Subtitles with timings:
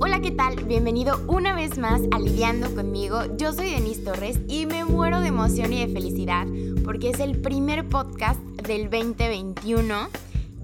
[0.00, 0.64] Hola, ¿qué tal?
[0.64, 3.36] Bienvenido una vez más a Lidiando conmigo.
[3.36, 6.46] Yo soy Denise Torres y me muero de emoción y de felicidad
[6.84, 10.08] porque es el primer podcast del 2021.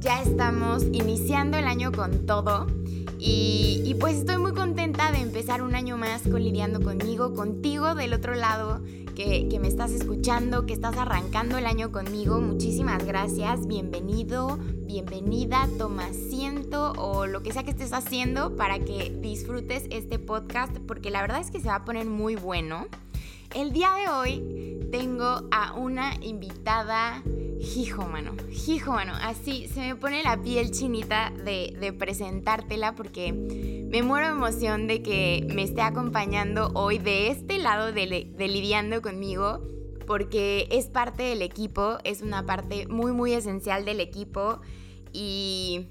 [0.00, 2.66] Ya estamos iniciando el año con todo
[3.18, 8.12] y, pues estoy muy contenta de empezar un año más con Lidiando conmigo, contigo del
[8.12, 8.82] otro lado
[9.14, 12.40] que, me estás escuchando, que estás arrancando el año conmigo.
[12.40, 19.16] Muchísimas gracias, bienvenido, bienvenida, toma asiento o lo que sea que estés haciendo para que
[19.20, 22.86] disfrutes este podcast porque la verdad es que se va a poner muy bueno.
[23.54, 27.22] El día de hoy tengo a una invitada
[27.77, 28.32] Hijo, mano,
[28.66, 34.32] hijo, mano, así se me pone la piel chinita de, presentártela porque me muero de
[34.32, 39.62] emoción de que me esté acompañando hoy de este lado de, de lidiando conmigo
[40.06, 44.60] porque es parte del equipo, es una parte muy, muy esencial del equipo
[45.12, 45.86] y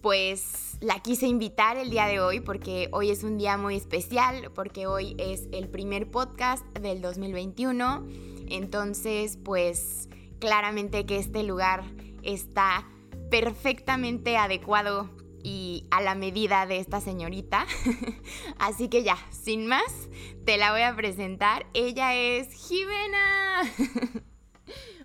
[0.00, 4.50] pues la quise invitar el día de hoy porque hoy es un día muy especial,
[4.54, 8.06] porque hoy es el primer podcast del 2021.
[8.48, 11.84] Entonces, pues claramente que este lugar
[12.22, 12.86] está
[13.30, 15.10] perfectamente adecuado
[15.42, 17.66] y a la medida de esta señorita.
[18.58, 20.08] Así que ya, sin más,
[20.44, 21.66] te la voy a presentar.
[21.72, 23.62] Ella es Jimena.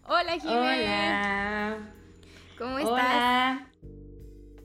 [0.08, 1.78] Hola, Jimena.
[1.78, 1.94] Hola.
[2.58, 2.92] ¿Cómo estás?
[2.92, 3.71] Hola.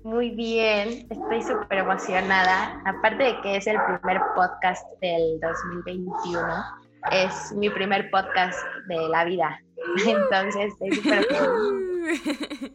[0.06, 2.80] Muy bien, estoy súper emocionada.
[2.84, 6.46] Aparte de que es el primer podcast del 2021,
[7.10, 9.60] es mi primer podcast de la vida.
[10.06, 11.26] Entonces, estoy súper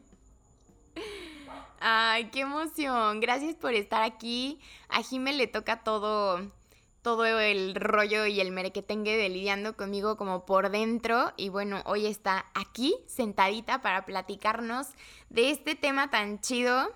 [1.79, 3.21] Ay, qué emoción.
[3.21, 4.59] Gracias por estar aquí.
[4.89, 6.51] A Jime le toca todo,
[7.01, 11.31] todo el rollo y el merequetengue de lidiando conmigo como por dentro.
[11.37, 14.89] Y bueno, hoy está aquí, sentadita, para platicarnos
[15.29, 16.91] de este tema tan chido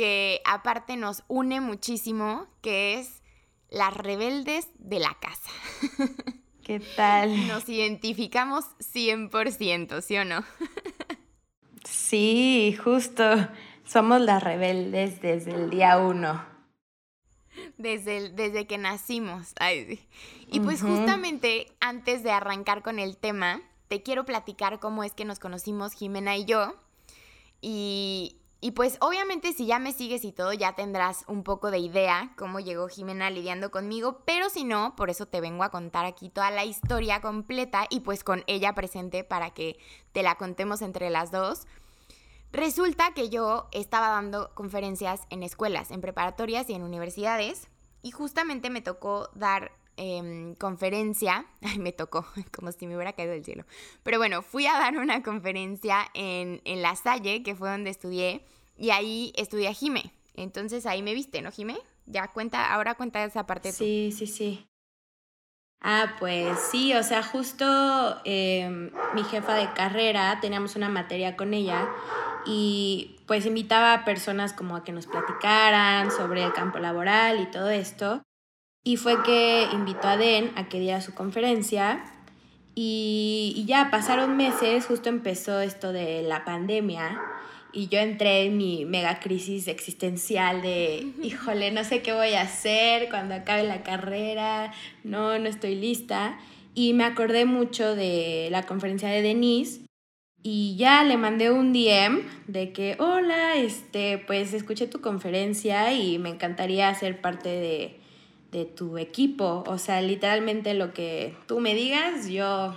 [0.00, 3.20] que aparte nos une muchísimo, que es
[3.68, 5.50] las rebeldes de la casa.
[6.64, 7.46] ¿Qué tal?
[7.46, 10.42] Nos identificamos 100%, ¿sí o no?
[11.84, 13.22] sí, justo.
[13.84, 16.46] Somos las rebeldes desde el día uno.
[17.76, 19.52] Desde, desde que nacimos.
[20.50, 25.26] Y pues justamente antes de arrancar con el tema, te quiero platicar cómo es que
[25.26, 26.74] nos conocimos Jimena y yo.
[27.60, 31.78] Y, y pues obviamente si ya me sigues y todo, ya tendrás un poco de
[31.78, 36.04] idea cómo llegó Jimena lidiando conmigo, pero si no, por eso te vengo a contar
[36.04, 39.78] aquí toda la historia completa y pues con ella presente para que
[40.12, 41.66] te la contemos entre las dos.
[42.52, 47.68] Resulta que yo estaba dando conferencias en escuelas, en preparatorias y en universidades
[48.02, 52.24] y justamente me tocó dar em, conferencia, ay, me tocó,
[52.56, 53.64] como si me hubiera caído del cielo.
[54.02, 58.46] Pero bueno, fui a dar una conferencia en, en La Salle, que fue donde estudié,
[58.78, 60.12] y ahí estudié Jime.
[60.34, 61.78] Entonces ahí me viste, ¿no, Jime?
[62.06, 63.72] Ya cuenta, ahora cuenta esa parte.
[63.72, 64.66] Sí, sí, sí.
[65.82, 67.64] Ah, pues sí, o sea, justo
[68.24, 71.88] em, mi jefa de carrera, teníamos una materia con ella
[72.46, 77.50] y pues invitaba a personas como a que nos platicaran sobre el campo laboral y
[77.50, 78.22] todo esto.
[78.82, 82.02] Y fue que invitó a Den a que diera su conferencia.
[82.74, 87.20] Y, ya pasaron meses, justo empezó esto de la pandemia.
[87.72, 92.42] Y yo entré en mi mega crisis existencial de, híjole, no sé qué voy a
[92.42, 94.72] hacer cuando acabe la carrera,
[95.04, 96.38] no, no estoy lista.
[96.74, 99.82] Y me acordé mucho de la conferencia de Denise.
[100.42, 106.18] Y ya le mandé un DM de que, hola, este, pues escuché tu conferencia y
[106.18, 107.99] me encantaría ser parte de,
[108.50, 109.64] de tu equipo.
[109.66, 112.74] O sea, literalmente lo que tú me digas, yo,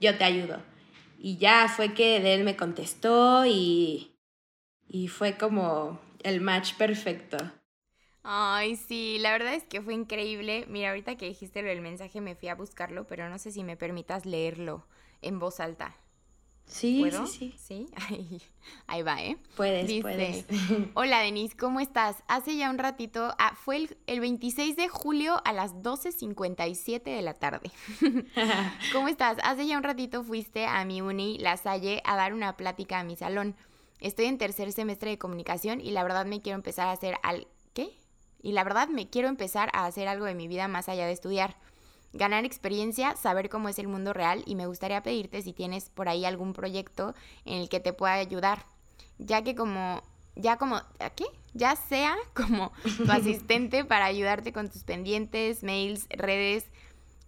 [0.00, 0.58] yo te ayudo.
[1.18, 4.12] Y ya fue que él me contestó y,
[4.88, 7.38] y fue como el match perfecto.
[8.24, 10.64] Ay, sí, la verdad es que fue increíble.
[10.68, 13.64] Mira, ahorita que dijiste lo del mensaje me fui a buscarlo, pero no sé si
[13.64, 14.86] me permitas leerlo
[15.22, 15.96] en voz alta.
[16.66, 17.88] Sí, sí, sí.
[18.08, 18.40] Sí,
[18.86, 19.36] ahí, va, ¿eh?
[19.56, 20.46] Puedes, puedes.
[20.94, 22.22] Hola, Denise, ¿cómo estás?
[22.28, 27.22] Hace ya un ratito, ah, fue el, el, 26 de julio a las 12.57 de
[27.22, 27.70] la tarde.
[28.92, 29.36] ¿Cómo estás?
[29.42, 33.04] Hace ya un ratito fuiste a mi uni, La Salle, a dar una plática a
[33.04, 33.54] mi salón.
[34.00, 37.46] Estoy en tercer semestre de comunicación y la verdad me quiero empezar a hacer al...
[37.74, 37.96] ¿Qué?
[38.42, 41.12] Y la verdad me quiero empezar a hacer algo de mi vida más allá de
[41.12, 41.56] estudiar
[42.12, 46.08] ganar experiencia, saber cómo es el mundo real y me gustaría pedirte si tienes por
[46.08, 47.14] ahí algún proyecto
[47.44, 48.66] en el que te pueda ayudar,
[49.18, 50.02] ya que como,
[50.36, 50.80] ya como,
[51.16, 51.24] ¿qué?
[51.54, 56.64] Ya sea como tu asistente para ayudarte con tus pendientes, mails, redes,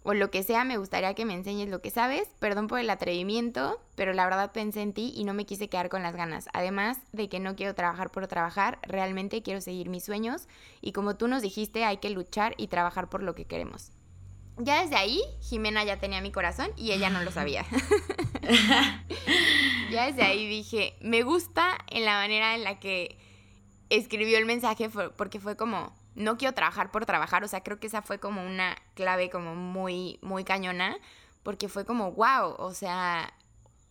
[0.06, 2.28] o lo que sea, me gustaría que me enseñes lo que sabes.
[2.38, 5.88] Perdón por el atrevimiento, pero la verdad pensé en ti y no me quise quedar
[5.88, 6.46] con las ganas.
[6.52, 10.46] Además de que no quiero trabajar por trabajar, realmente quiero seguir mis sueños
[10.82, 13.92] y como tú nos dijiste, hay que luchar y trabajar por lo que queremos.
[14.58, 17.64] Ya desde ahí, Jimena ya tenía mi corazón y ella no lo sabía.
[19.90, 23.18] ya desde ahí dije, me gusta en la manera en la que
[23.90, 27.88] escribió el mensaje porque fue como, no quiero trabajar por trabajar, o sea, creo que
[27.88, 30.96] esa fue como una clave como muy, muy cañona,
[31.42, 33.32] porque fue como, wow, o sea,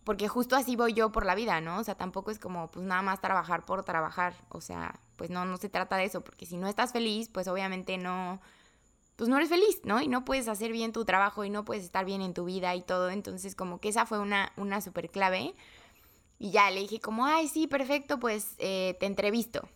[0.04, 1.78] porque justo así voy yo por la vida, ¿no?
[1.78, 5.44] O sea, tampoco es como, pues nada más trabajar por trabajar, o sea, pues no,
[5.44, 8.40] no se trata de eso, porque si no estás feliz, pues obviamente no,
[9.16, 10.00] pues no eres feliz, ¿no?
[10.00, 12.74] Y no puedes hacer bien tu trabajo y no puedes estar bien en tu vida
[12.74, 15.54] y todo, entonces como que esa fue una, una super clave.
[16.38, 19.68] Y ya le dije como, ay, sí, perfecto, pues eh, te entrevisto.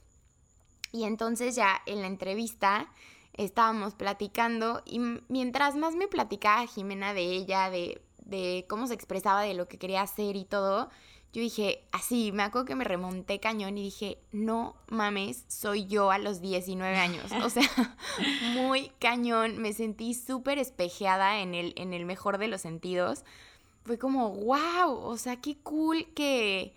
[0.92, 2.92] Y entonces ya en la entrevista
[3.34, 4.98] estábamos platicando y
[5.28, 9.78] mientras más me platicaba Jimena de ella, de, de cómo se expresaba, de lo que
[9.78, 10.90] quería hacer y todo,
[11.32, 16.10] yo dije, así, me acuerdo que me remonté cañón y dije, no mames, soy yo
[16.10, 17.30] a los 19 años.
[17.44, 17.68] O sea,
[18.54, 23.24] muy cañón, me sentí súper espejeada en el, en el mejor de los sentidos.
[23.84, 26.74] Fue como, wow, o sea, qué cool que,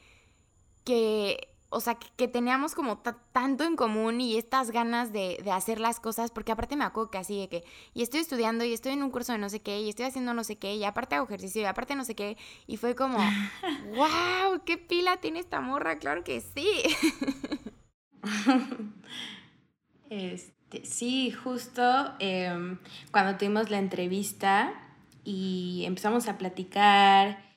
[0.83, 3.01] que o sea, que, teníamos como
[3.31, 7.18] tanto en común y estas ganas de, hacer las cosas, porque aparte me acuerdo que
[7.18, 7.63] así de que,
[7.94, 10.33] y estoy estudiando y estoy en un curso de no sé qué, y estoy haciendo
[10.33, 12.38] no sé qué, y aparte hago ejercicio, y aparte no sé qué,
[12.68, 13.18] y fue como,
[13.95, 16.69] wow, qué pila tiene esta morra, claro que sí.
[20.09, 22.79] este, sí, justo em,
[23.12, 24.74] cuando tuvimos la entrevista
[25.24, 27.50] y empezamos a platicar,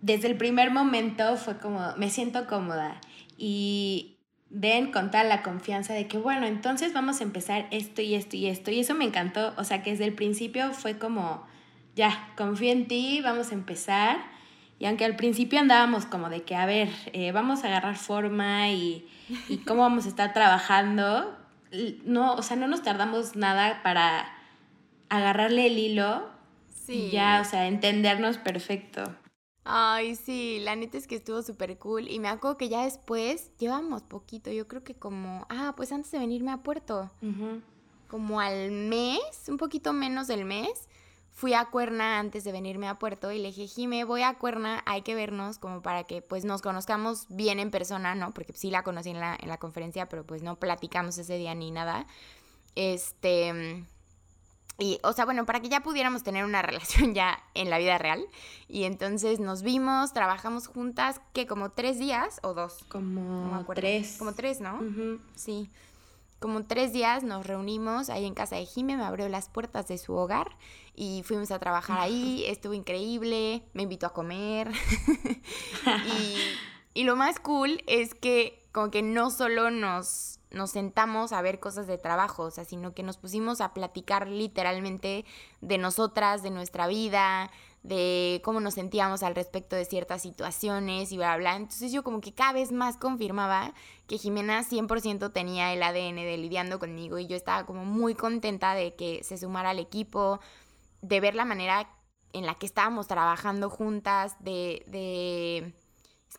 [0.00, 3.00] desde el primer momento fue como, me siento cómoda
[3.42, 4.18] y
[4.50, 8.36] den con toda la confianza de que, bueno, entonces vamos a empezar esto y esto
[8.36, 8.70] y esto.
[8.70, 11.46] Y eso me encantó, o sea, que desde el principio fue como,
[11.96, 14.18] ya, confío en ti, vamos a empezar.
[14.78, 18.68] Y aunque al principio andábamos como de que, a ver, eh, vamos a agarrar forma
[18.68, 19.08] y,
[19.48, 21.34] y cómo vamos a estar trabajando,
[22.04, 24.30] no, o sea, no nos tardamos nada para
[25.08, 26.28] agarrarle el hilo
[26.68, 27.06] sí.
[27.06, 29.16] y ya, o sea, entendernos perfecto.
[29.72, 32.08] Ay, sí, la neta es que estuvo súper cool.
[32.08, 36.10] Y me acuerdo que ya después, llevamos poquito, yo creo que como, ah, pues antes
[36.10, 37.08] de venirme a Puerto,
[38.08, 40.88] como al mes, un poquito menos del mes,
[41.30, 44.82] fui a Cuerna antes de venirme a Puerto y le dije, Jime, voy a Cuerna,
[44.86, 48.34] hay que vernos como para que pues nos conozcamos bien en persona, ¿no?
[48.34, 51.54] Porque sí la conocí en la, en la conferencia, pero pues no platicamos ese día
[51.54, 52.08] ni nada.
[52.74, 53.84] Este
[54.80, 57.98] y, o sea, bueno, para que ya pudiéramos tener una relación ya en la vida
[57.98, 58.26] real.
[58.66, 62.84] Y entonces nos vimos, trabajamos juntas, que como tres días o dos.
[62.88, 64.16] Como tres.
[64.18, 64.80] Como tres, ¿no?
[65.36, 65.70] Sí.
[66.40, 69.98] Como tres días nos reunimos ahí en casa de Jime, me abrió las puertas de
[69.98, 70.56] su hogar
[70.94, 74.72] y fuimos a trabajar ahí, estuvo increíble, me invitó a comer.
[75.84, 76.36] y,
[76.94, 81.60] y lo más cool es que como que no solo nos nos sentamos a ver
[81.60, 85.24] cosas de trabajo, o sea, sino que nos pusimos a platicar literalmente
[85.60, 87.50] de nosotras, de nuestra vida,
[87.82, 91.56] de cómo nos sentíamos al respecto de ciertas situaciones y bla, bla.
[91.56, 93.72] Entonces yo como que cada vez más confirmaba
[94.06, 98.74] que Jimena 100% tenía el ADN de lidiando conmigo y yo estaba como muy contenta
[98.74, 100.40] de que se sumara al equipo,
[101.00, 101.88] de ver la manera
[102.32, 105.74] en la que estábamos trabajando juntas, de, de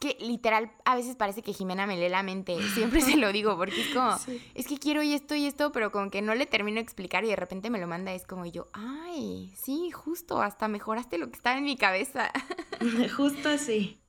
[0.02, 2.58] que literal, a veces parece que Jimena me lee la mente.
[2.74, 4.18] Siempre se lo digo, porque es como,
[4.56, 7.24] es que quiero y esto y esto, pero como que no le termino de explicar
[7.24, 8.12] y de repente me lo manda.
[8.12, 12.32] Es como yo, ay, sí, justo, hasta mejoraste lo que estaba en mi cabeza.
[13.16, 14.02] justo así.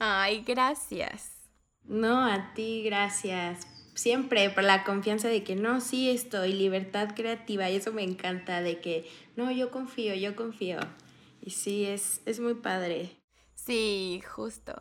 [0.00, 1.32] Ay, gracias.
[1.84, 3.68] No, a ti, gracias.
[3.94, 8.60] Siempre por la confianza de que no, sí estoy, libertad creativa, y eso me encanta,
[8.60, 10.80] de que no, yo confío, yo confío.
[11.40, 13.16] Y sí, es, es muy padre.
[13.66, 14.76] Sí, justo.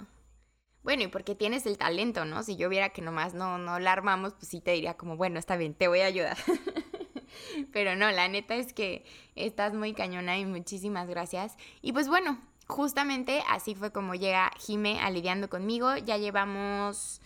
[0.84, 2.44] Bueno, y porque tienes el talento, ¿no?
[2.44, 5.40] Si yo viera que nomás no, no la armamos, pues sí te diría como, bueno,
[5.40, 6.38] está bien, te voy a ayudar.
[7.74, 11.58] Pero no, la neta es que estás muy cañona y muchísimas gracias.
[11.82, 15.98] Y pues bueno, justamente así fue como llega Jime aliviando conmigo.
[15.98, 17.22] Ya llevamos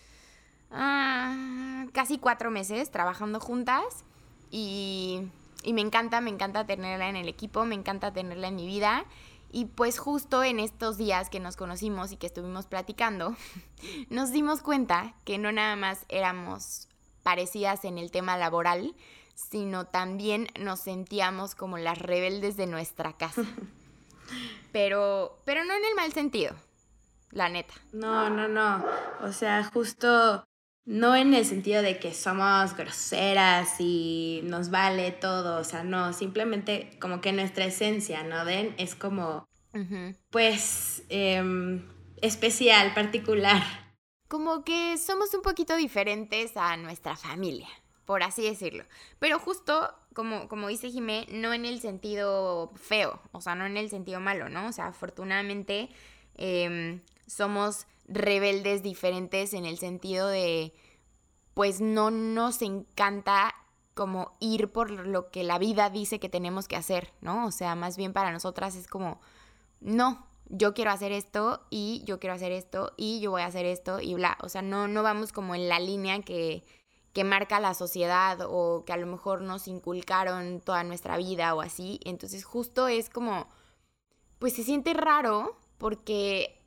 [0.70, 4.06] ah, casi cuatro meses trabajando juntas
[4.50, 5.28] y,
[5.62, 9.04] y me encanta, me encanta tenerla en el equipo, me encanta tenerla en mi vida.
[9.52, 13.36] Y pues justo en estos días que nos conocimos y que estuvimos platicando,
[14.10, 16.88] nos dimos cuenta que no nada más éramos
[17.22, 18.94] parecidas en el tema laboral,
[19.34, 23.44] sino también nos sentíamos como las rebeldes de nuestra casa.
[24.70, 26.54] Pero, pero no en el mal sentido,
[27.32, 27.74] la neta.
[27.92, 28.84] No, no, no.
[29.22, 30.44] O sea, justo
[30.84, 36.12] No en el sentido de que somos groseras y nos vale todo, o sea, no,
[36.12, 38.44] simplemente como que nuestra esencia, ¿no?
[38.44, 39.46] Den es como,
[40.30, 41.86] pues, em,
[42.22, 43.62] especial, particular.
[44.28, 47.68] Como que somos un poquito diferentes a nuestra familia,
[48.04, 48.84] por así decirlo.
[49.18, 53.76] Pero justo, como, como dice Jimé, no en el sentido feo, o sea, no en
[53.76, 54.66] el sentido malo, ¿no?
[54.68, 55.90] O sea, afortunadamente
[56.36, 60.74] em, somos rebeldes diferentes en el sentido de,
[61.54, 63.54] pues no nos encanta
[63.94, 67.46] como ir por lo que la vida dice que tenemos que hacer, ¿no?
[67.46, 69.20] O sea, más bien para nosotras es como,
[69.80, 73.66] no, yo quiero hacer esto y yo quiero hacer esto y yo voy a hacer
[73.66, 74.36] esto y bla.
[74.42, 76.64] O sea, no, no vamos como en la línea que,
[77.12, 81.60] que marca la sociedad o que a lo mejor nos inculcaron toda nuestra vida o
[81.60, 82.00] así.
[82.04, 83.48] Entonces justo es como,
[84.38, 86.59] pues se siente raro porque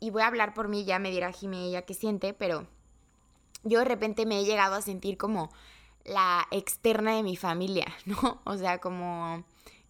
[0.00, 2.66] y voy a hablar por mí, ya me dirá Jimé ella qué siente, pero
[3.62, 5.50] yo de repente me he llegado a sentir como
[6.04, 8.40] la externa de mi familia, ¿no?
[8.44, 9.44] O sea, como,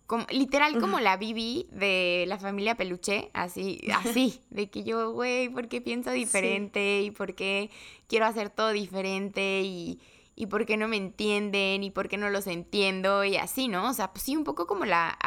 [0.07, 5.49] como literal como la Bibi de la familia Peluche, así, así, de que yo, güey,
[5.49, 7.03] ¿por qué pienso diferente?
[7.03, 7.71] Y por qué
[8.07, 10.01] quiero hacer todo diferente y,
[10.37, 13.91] y por qué no me entienden y por qué no los entiendo y así, ¿no?
[13.91, 15.19] O sea, pues sí, un poco como la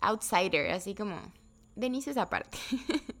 [0.00, 1.20] outsider, así como,
[1.74, 2.58] Denise esa parte.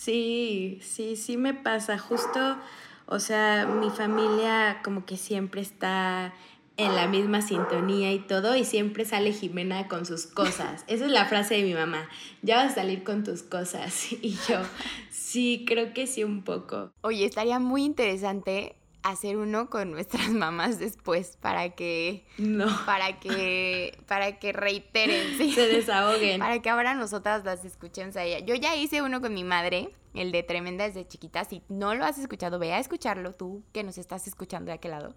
[0.00, 1.98] Sí, sí, sí me pasa.
[1.98, 2.56] Justo,
[3.04, 6.32] o sea, mi familia como que siempre está
[6.78, 10.84] en la misma sintonía y todo, y siempre sale Jimena con sus cosas.
[10.86, 12.08] Esa es la frase de mi mamá.
[12.40, 14.06] Ya vas a salir con tus cosas.
[14.22, 14.62] Y yo,
[15.10, 16.92] sí, creo que sí un poco.
[17.02, 22.66] Oye, estaría muy interesante hacer uno con nuestras mamás después para que no.
[22.86, 26.40] para que para que reiteren se desahoguen.
[26.40, 28.44] Para que ahora nosotras las escuchemos a ella.
[28.44, 32.04] Yo ya hice uno con mi madre el de tremenda desde chiquita si no lo
[32.04, 35.14] has escuchado ve a escucharlo tú que nos estás escuchando de aquel lado.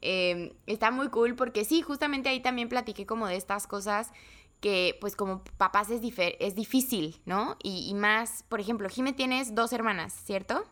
[0.00, 4.12] Em, está muy cool porque sí justamente ahí también platiqué como de estas cosas
[4.60, 7.56] que pues como papás es, es difícil, ¿no?
[7.62, 10.64] Y, y más, por ejemplo, Jime tienes dos hermanas, ¿cierto?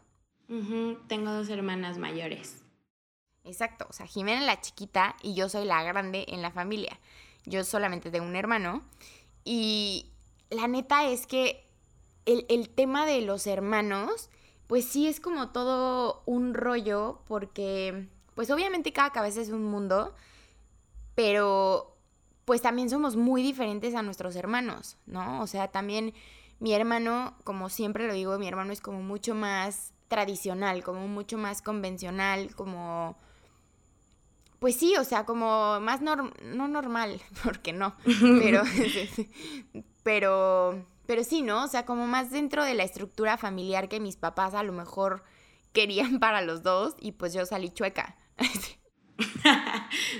[0.49, 2.62] Tengo dos hermanas mayores.
[3.45, 6.99] Exacto, o sea, Jimena la chiquita y yo soy la grande en la familia.
[7.45, 8.83] Yo solamente tengo un hermano.
[9.45, 10.11] Y
[10.50, 11.65] la neta es que
[12.25, 14.31] el, el tema de los hermanos,
[14.67, 20.15] pues sí es como todo un rollo porque, pues obviamente cada cabeza es un mundo,
[21.15, 21.97] pero
[22.45, 25.41] pues también somos muy diferentes a nuestros hermanos, ¿no?
[25.41, 26.15] O sea, también
[26.59, 31.38] mi hermano, como siempre lo digo, mi hermano es como mucho más tradicional, como mucho
[31.38, 33.16] más convencional, como...
[34.58, 36.16] Pues sí, o sea, como más no
[36.68, 37.96] normal, porque no,
[38.40, 38.62] pero,
[40.02, 41.64] pero, pero sí, ¿no?
[41.64, 45.25] O sea, como más dentro de la estructura familiar que mis papás a lo mejor
[45.72, 48.16] querían para los dos y pues yo salí chueca.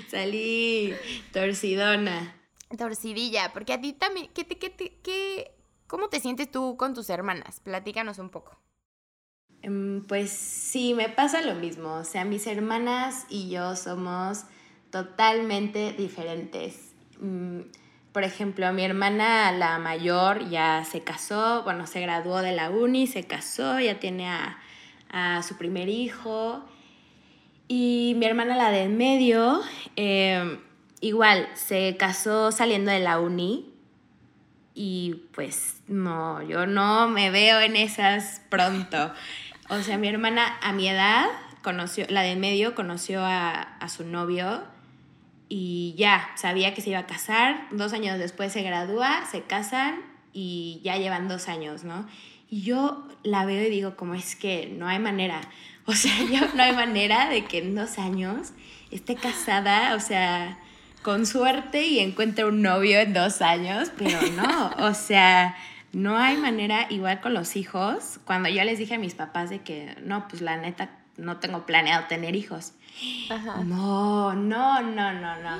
[0.09, 0.93] salí
[1.33, 2.35] torcidona.
[2.77, 5.55] Torcidilla, porque a ti también, ¿qué, qué, qué,
[5.87, 7.61] ¿cómo te sientes tú con tus hermanas?
[7.61, 8.59] Platícanos un poco.
[9.61, 11.95] Em, pues sí, me pasa lo mismo.
[11.95, 14.43] O sea, mis hermanas y yo somos
[14.91, 16.93] totalmente diferentes.
[17.19, 17.61] Mm,
[18.11, 23.05] por ejemplo, mi hermana, la mayor, ya se casó, bueno, se graduó de la uni,
[23.05, 26.63] se casó, ya tiene a, su primer hijo.
[27.67, 29.61] Y mi hermana, la del medio,
[29.95, 30.59] em,
[31.01, 33.71] igual, se casó saliendo de la uni.
[34.73, 39.11] Y pues no, yo no me veo en esas pronto.
[39.69, 41.25] O sea, mi hermana a mi edad
[41.61, 44.63] conoció, la de medio conoció a, su novio
[45.49, 47.67] y ya sabía que se iba a casar.
[47.71, 49.95] Dos años después se gradúa, se casan
[50.31, 52.07] y ya llevan dos años, ¿no?
[52.49, 55.41] Y yo la veo y digo, como es que no hay manera.
[55.85, 58.53] O sea, yo no hay manera de que en dos años
[58.91, 60.57] esté casada, o sea,
[61.01, 65.55] con suerte y encuentre un novio en dos años, pero no, o sea,
[65.97, 69.61] no hay manera, igual con los hijos, cuando yo les dije a mis papás de
[69.61, 72.73] que, no, pues la neta, no tengo planeado tener hijos.
[73.65, 75.57] No, no, no, no, no.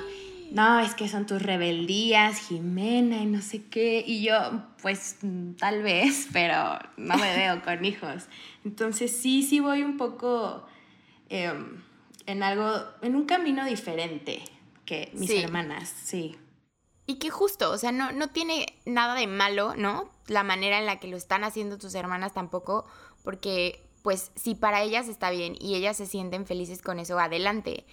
[0.52, 4.04] No, es que son tus rebeldías, Jimena, y no sé qué.
[4.06, 5.16] Y yo, pues
[5.58, 8.28] tal vez, pero no me veo con hijos.
[8.64, 10.64] Entonces sí, sí voy un poco
[11.30, 11.82] em,
[12.26, 12.70] en algo,
[13.02, 14.40] en un camino diferente
[14.84, 16.36] que mis hermanas, sí.
[17.10, 20.10] Y que justo, o sea, no, no tiene nada de malo, ¿no?
[20.26, 22.84] La manera en la que lo están haciendo tus hermanas tampoco,
[23.24, 27.86] porque pues si para ellas está bien y ellas se sienten felices con eso, adelante.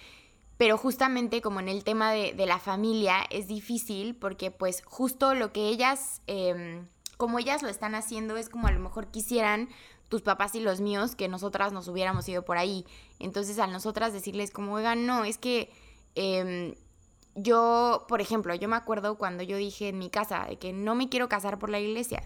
[0.57, 5.53] Pero justamente como en el tema de, la familia es difícil porque pues justo lo
[5.53, 9.69] que ellas, em, como ellas lo están haciendo es como a lo mejor quisieran
[10.09, 12.85] tus papás y los míos que nosotras nos hubiéramos ido por ahí.
[13.19, 15.71] Entonces a nosotras decirles como, oigan, no, es que
[16.15, 16.75] em,
[17.35, 20.95] yo, por ejemplo, yo me acuerdo cuando yo dije en mi casa de que no
[20.95, 22.23] me quiero casar por la iglesia.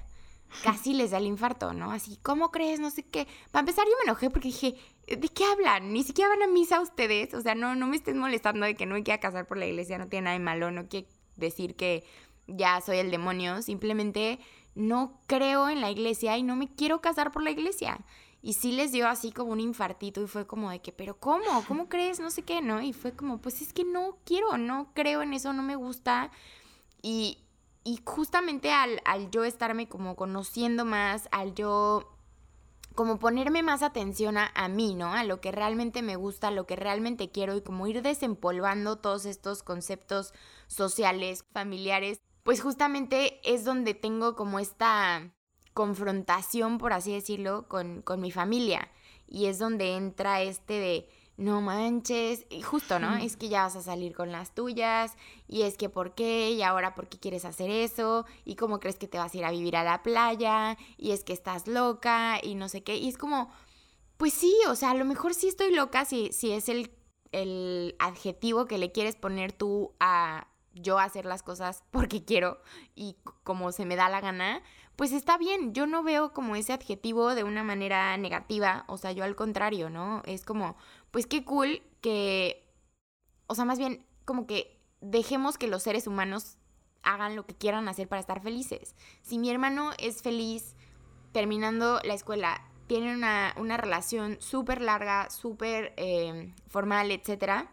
[0.63, 1.91] Casi les da el infarto, ¿no?
[1.91, 2.79] Así, ¿cómo crees?
[2.79, 3.27] No sé qué.
[3.51, 4.75] Para empezar, yo me enojé porque dije,
[5.07, 5.93] ¿de qué hablan?
[5.93, 7.33] Ni siquiera van a misa ustedes.
[7.33, 9.67] O sea, no, no me estén molestando de que no me quiera casar por la
[9.67, 9.99] iglesia.
[9.99, 10.71] No tiene nada de malo.
[10.71, 12.03] No quiere decir que
[12.47, 13.61] ya soy el demonio.
[13.61, 14.39] Simplemente
[14.73, 17.99] no creo en la iglesia y no me quiero casar por la iglesia.
[18.41, 21.63] Y sí les dio así como un infartito y fue como de que, pero ¿cómo?
[21.67, 22.19] ¿Cómo crees?
[22.19, 22.81] No sé qué, ¿no?
[22.81, 26.31] Y fue como, pues es que no quiero, no creo en eso, no me gusta.
[27.01, 27.39] Y,
[27.83, 32.15] y justamente al, al yo estarme como conociendo más, al yo
[32.95, 35.13] como ponerme más atención a, a, mí, ¿no?
[35.13, 38.97] A lo que realmente me gusta, a lo que realmente quiero y como ir desempolvando
[38.97, 40.33] todos estos conceptos
[40.67, 45.31] sociales, familiares, pues justamente es donde tengo como esta
[45.79, 48.89] confrontación, por así decirlo, con, con mi familia.
[49.29, 53.15] Y es donde entra este de, no manches, y justo, ¿no?
[53.15, 55.15] Es que ya vas a salir con las tuyas,
[55.47, 58.97] y es que por qué, y ahora por qué quieres hacer eso, y cómo crees
[58.97, 62.41] que te vas a ir a vivir a la playa, y es que estás loca,
[62.43, 63.49] y no sé qué, y es como,
[64.17, 66.91] pues sí, o sea, a lo mejor sí estoy loca si, si es el,
[67.31, 72.61] el adjetivo que le quieres poner tú a yo hacer las cosas porque quiero
[72.95, 74.61] y como se me da la gana,
[74.99, 79.13] pues está bien, yo no veo como ese adjetivo de una manera negativa, o sea,
[79.13, 80.21] yo al contrario, ¿no?
[80.25, 80.75] Es como,
[81.09, 82.69] pues qué cool que,
[83.47, 86.57] o sea, más bien como que dejemos que los seres humanos
[87.01, 88.93] hagan lo que quieran hacer para estar felices.
[89.21, 90.75] Si mi hermano es feliz
[91.31, 97.69] terminando la escuela, tiene una, una relación súper larga, súper eh, formal, etc.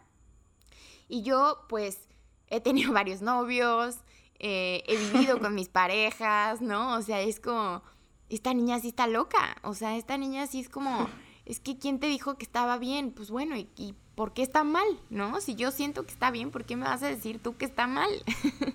[1.09, 2.09] Y yo, pues,
[2.47, 3.97] he tenido varios novios,
[4.38, 6.96] eh, he vivido con mis parejas, ¿no?
[6.96, 7.82] O sea, es como,
[8.28, 11.08] esta niña sí está loca, o sea, esta niña sí es como,
[11.44, 13.12] es que ¿quién te dijo que estaba bien?
[13.12, 14.86] Pues bueno, ¿y, por qué está mal?
[15.10, 15.40] ¿No?
[15.40, 17.86] Si yo siento que está bien, ¿por qué me vas a decir tú que está
[17.86, 18.10] mal?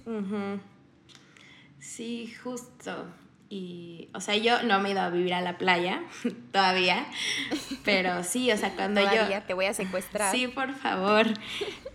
[1.82, 3.08] Sí, justo.
[3.54, 6.04] Y, o sea, yo no me he ido a vivir a la playa
[6.54, 7.06] todavía,
[7.84, 9.42] pero sí, o sea, cuando yo...
[9.46, 10.34] te voy a secuestrar.
[10.34, 11.28] Sí, por favor.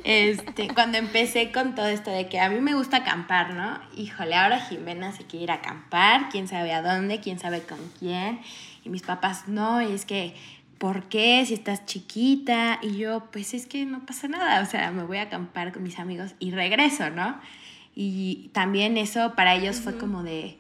[0.04, 3.80] Este, cuando empecé con todo esto de que a mí me gusta acampar, ¿no?
[3.96, 7.78] Híjole, ahora Jimena se quiere ir a acampar, quién sabe a dónde, quién sabe con
[7.98, 8.38] quién.
[8.84, 10.34] Y mis papás, no, y es que,
[10.76, 11.42] ¿por qué?
[11.46, 12.80] Si estás chiquita.
[12.82, 15.82] Y yo, pues es que no pasa nada, o sea, me voy a acampar con
[15.84, 17.40] mis amigos y regreso, ¿no?
[17.94, 20.58] Y también eso para ellos fue como de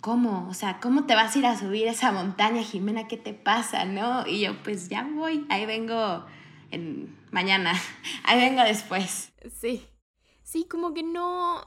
[0.00, 0.48] ¿cómo?
[0.48, 3.08] O sea, ¿cómo te vas a ir a subir esa montaña, Jimena?
[3.08, 4.26] ¿Qué te pasa, no?
[4.26, 6.24] Y yo, pues ya voy, ahí vengo
[6.70, 7.74] en mañana,
[8.24, 9.32] ahí vengo después.
[9.50, 9.86] Sí,
[10.42, 11.64] sí, como que no...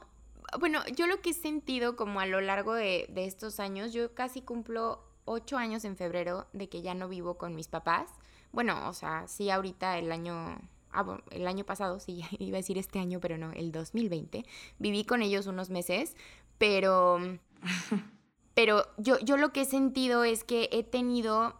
[0.60, 4.14] Bueno, yo lo que he sentido como a lo largo de, de estos años, yo
[4.14, 8.08] casi cumplo ocho años en febrero de que ya no vivo con mis papás.
[8.52, 10.58] Bueno, o sea, sí, ahorita el año
[10.94, 14.44] ah, bueno, el año pasado, sí, iba a decir este año, pero no, el 2020,
[14.78, 16.16] viví con ellos unos meses,
[16.56, 17.18] pero
[18.54, 21.58] Pero yo, yo lo que he sentido es que he tenido,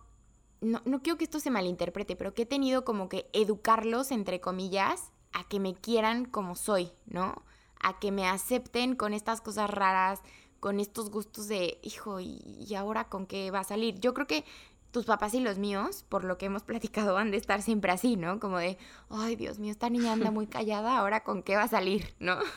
[0.60, 4.40] no, no quiero que esto se malinterprete, pero que he tenido como que educarlos, entre
[4.40, 7.42] comillas, a que me quieran como soy, ¿no?
[7.82, 10.22] A que me acepten con estas cosas raras,
[10.60, 13.98] con estos gustos de, hijo, ¿y, ahora con qué va a salir?
[14.00, 14.44] Yo creo que
[14.92, 18.16] tus papás y los míos, por lo que hemos platicado, van de estar siempre así,
[18.16, 18.38] ¿no?
[18.38, 18.78] Como de,
[19.10, 22.38] ay, Dios mío, esta niña anda muy callada, ahora con qué va a salir, ¿no?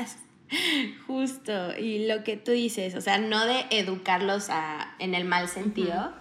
[1.06, 5.48] Justo, y lo que tú dices, o sea, no de educarlos a, en el mal
[5.48, 6.12] sentido,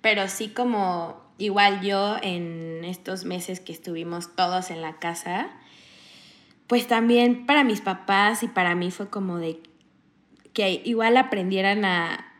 [0.00, 5.50] pero sí como igual yo en estos meses que estuvimos todos en la casa,
[6.66, 9.60] pues también para mis papás y para mí fue como de
[10.52, 12.32] que igual aprendieran a,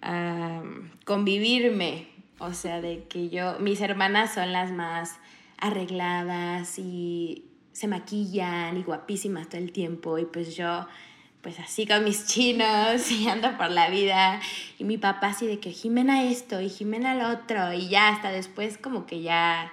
[0.00, 0.62] a
[1.04, 5.18] convivirme, o sea, de que yo, mis hermanas son las más
[5.58, 10.86] arregladas y se maquillan y guapísimas todo el tiempo y pues yo
[11.42, 14.40] pues así con mis chinos y ando por la vida
[14.78, 18.30] y mi papá así de que Jimena esto y Jimena lo otro y ya hasta
[18.30, 19.72] después como que ya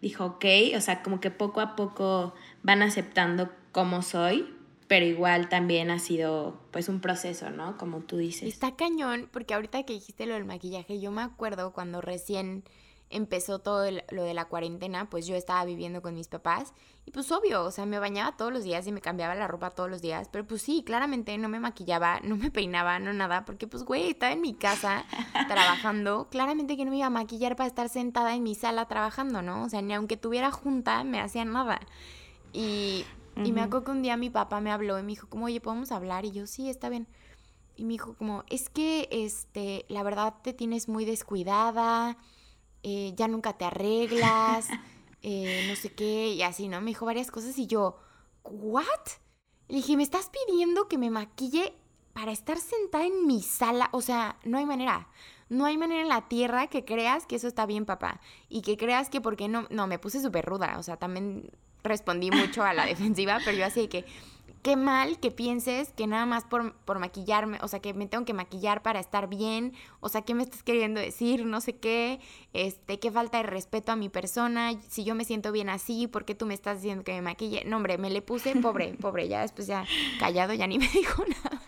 [0.00, 0.44] dijo ok,
[0.76, 4.54] o sea como que poco a poco van aceptando cómo soy,
[4.86, 7.76] pero igual también ha sido pues un proceso, ¿no?
[7.76, 8.48] Como tú dices.
[8.48, 12.64] Está cañón porque ahorita que dijiste lo del maquillaje, yo me acuerdo cuando recién
[13.10, 16.72] empezó todo lo de la cuarentena, pues yo estaba viviendo con mis papás
[17.04, 19.70] y pues obvio, o sea, me bañaba todos los días y me cambiaba la ropa
[19.70, 23.44] todos los días, pero pues sí, claramente no me maquillaba, no me peinaba, no nada,
[23.44, 25.04] porque pues güey, estaba en mi casa
[25.48, 29.42] trabajando, claramente que no me iba a maquillar para estar sentada en mi sala trabajando,
[29.42, 29.64] ¿no?
[29.64, 31.80] O sea, ni aunque tuviera junta, me hacía nada.
[32.52, 33.04] Y,
[33.36, 35.60] y me acuerdo que un día mi papá me habló y me dijo, como, oye,
[35.60, 36.24] ¿podemos hablar?
[36.24, 37.08] Y yo, sí, está bien.
[37.76, 42.18] Y me dijo como, es que, este, la verdad te tienes muy descuidada,
[42.82, 44.68] eh, ya nunca te arreglas,
[45.22, 46.80] eh, no sé qué, y así, ¿no?
[46.80, 47.98] Me dijo varias cosas y yo,
[48.44, 48.84] ¿what?
[49.68, 51.74] Le dije, ¿me estás pidiendo que me maquille
[52.12, 53.88] para estar sentada en mi sala?
[53.92, 55.08] O sea, no hay manera.
[55.48, 58.20] No hay manera en la tierra que creas que eso está bien, papá.
[58.48, 59.66] Y que creas que porque no...
[59.70, 60.78] No, me puse súper ruda.
[60.78, 61.50] O sea, también
[61.82, 64.04] respondí mucho a la defensiva, pero yo así que
[64.62, 68.24] qué mal que pienses que nada más por, por, maquillarme, o sea, que me tengo
[68.24, 71.46] que maquillar para estar bien, o sea, ¿qué me estás queriendo decir?
[71.46, 72.20] No sé qué,
[72.52, 76.24] este, qué falta de respeto a mi persona, si yo me siento bien así, ¿por
[76.24, 77.64] qué tú me estás diciendo que me maquille?
[77.64, 79.84] No, hombre, me le puse pobre, pobre, ya después ya
[80.18, 81.62] callado, ya ni me dijo nada,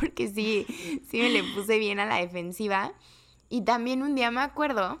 [0.00, 0.66] porque sí,
[1.08, 2.92] sí me le puse bien a la defensiva.
[3.48, 4.98] Y también un día me acuerdo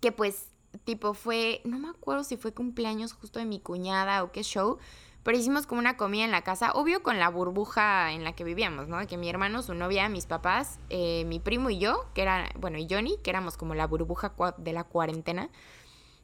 [0.00, 0.50] que pues,
[0.84, 4.78] tipo, fue, no me acuerdo si fue cumpleaños justo de mi cuñada o qué show,
[5.22, 8.44] pero hicimos como una comida en la casa, obvio con la burbuja en la que
[8.44, 9.06] vivíamos, ¿no?
[9.06, 12.78] Que mi hermano, su novia, mis papás, eh, mi primo y yo, que era, bueno,
[12.78, 15.50] y Johnny, que éramos como la burbuja de la cuarentena.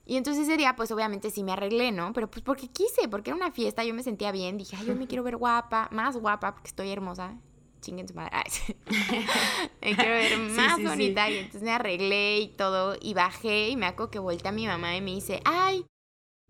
[0.07, 2.13] Y entonces ese día, pues obviamente sí me arreglé, ¿no?
[2.13, 4.95] Pero pues porque quise, porque era una fiesta, yo me sentía bien, dije, ay, yo
[4.95, 7.37] me quiero ver guapa, más guapa, porque estoy hermosa.
[7.81, 8.33] Chinguen su madre.
[9.83, 11.29] me quiero ver más bonita.
[11.29, 12.97] Y entonces me arreglé y todo.
[12.99, 15.85] Y bajé y me acuerdo que volteé a mi mamá y me dice, ay,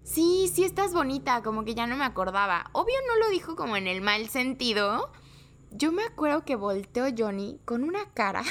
[0.05, 2.71] sí, sí estás bonita, como que ya no me acordaba.
[2.73, 5.11] Obvio no lo dijo como en el mal sentido.
[5.73, 8.45] Yo me acuerdo que volteó Johnny con una cara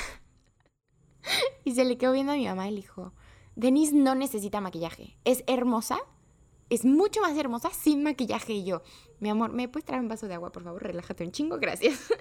[1.64, 3.14] y se le quedó viendo a mi mamá y le dijo,
[3.56, 6.00] Denise no necesita maquillaje, es hermosa,
[6.70, 8.54] es mucho más hermosa sin maquillaje.
[8.54, 8.82] Y yo,
[9.20, 10.84] mi amor, ¿me puedes traer un vaso de agua, por favor?
[10.84, 12.12] Relájate un chingo, gracias.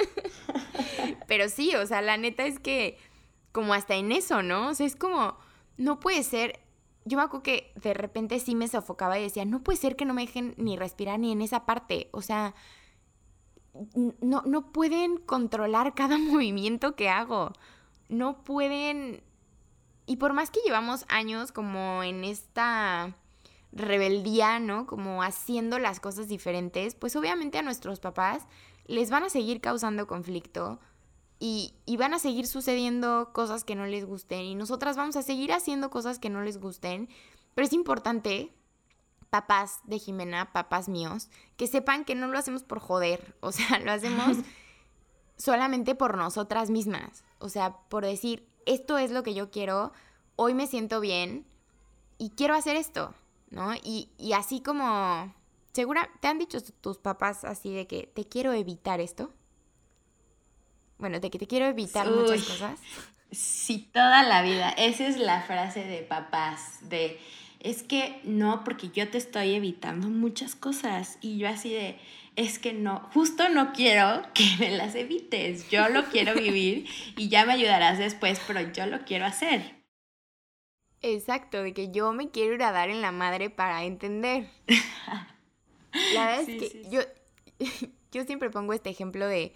[1.26, 2.98] Pero sí, o sea, la neta es que
[3.50, 4.68] como hasta en eso, ¿no?
[4.68, 5.36] O sea, es como,
[5.76, 6.60] no puede ser
[7.04, 10.04] yo me acuerdo que de repente sí me sofocaba y decía, no puede ser que
[10.04, 12.08] no me dejen ni respirar ni en esa parte.
[12.12, 12.54] O sea,
[14.20, 17.52] no, no pueden controlar cada movimiento que hago.
[18.08, 19.22] No pueden...
[20.06, 23.16] Y por más que llevamos años como en esta
[23.72, 24.86] rebeldía, ¿no?
[24.86, 28.46] Como haciendo las cosas diferentes, pues obviamente a nuestros papás
[28.86, 30.80] les van a seguir causando conflicto
[31.44, 35.52] y, van a seguir sucediendo cosas que no les gusten y nosotras vamos a seguir
[35.52, 37.08] haciendo cosas que no les gusten,
[37.56, 38.52] pero es importante,
[39.28, 43.80] papás de Jimena, papás míos, que sepan que no lo hacemos por joder, o sea,
[43.84, 44.36] lo hacemos
[45.36, 49.92] solamente por nosotras mismas, o sea, por decir, esto es lo que yo quiero,
[50.36, 51.44] hoy me siento bien
[52.18, 53.14] y quiero hacer esto,
[53.50, 53.74] ¿no?
[53.82, 55.34] Y, y así como,
[55.72, 59.32] segura, ¿te han dicho tus papás así de que te quiero evitar esto?
[61.02, 62.78] Bueno, de que te quiero evitar muchas cosas.
[63.32, 64.70] Sí, toda la vida.
[64.70, 67.18] Esa es la frase de papás, de,
[67.58, 71.18] es que no, porque yo te estoy evitando muchas cosas.
[71.20, 71.98] Y yo así de,
[72.36, 75.68] es que no, justo no quiero que me las evites.
[75.70, 76.86] Yo lo quiero vivir
[77.16, 79.82] y ya me ayudarás después, pero yo lo quiero hacer.
[81.00, 84.46] Exacto, de que yo me quiero ir a dar en la madre para entender.
[86.14, 87.00] La verdad es que yo,
[88.12, 89.52] yo siempre pongo este ejemplo de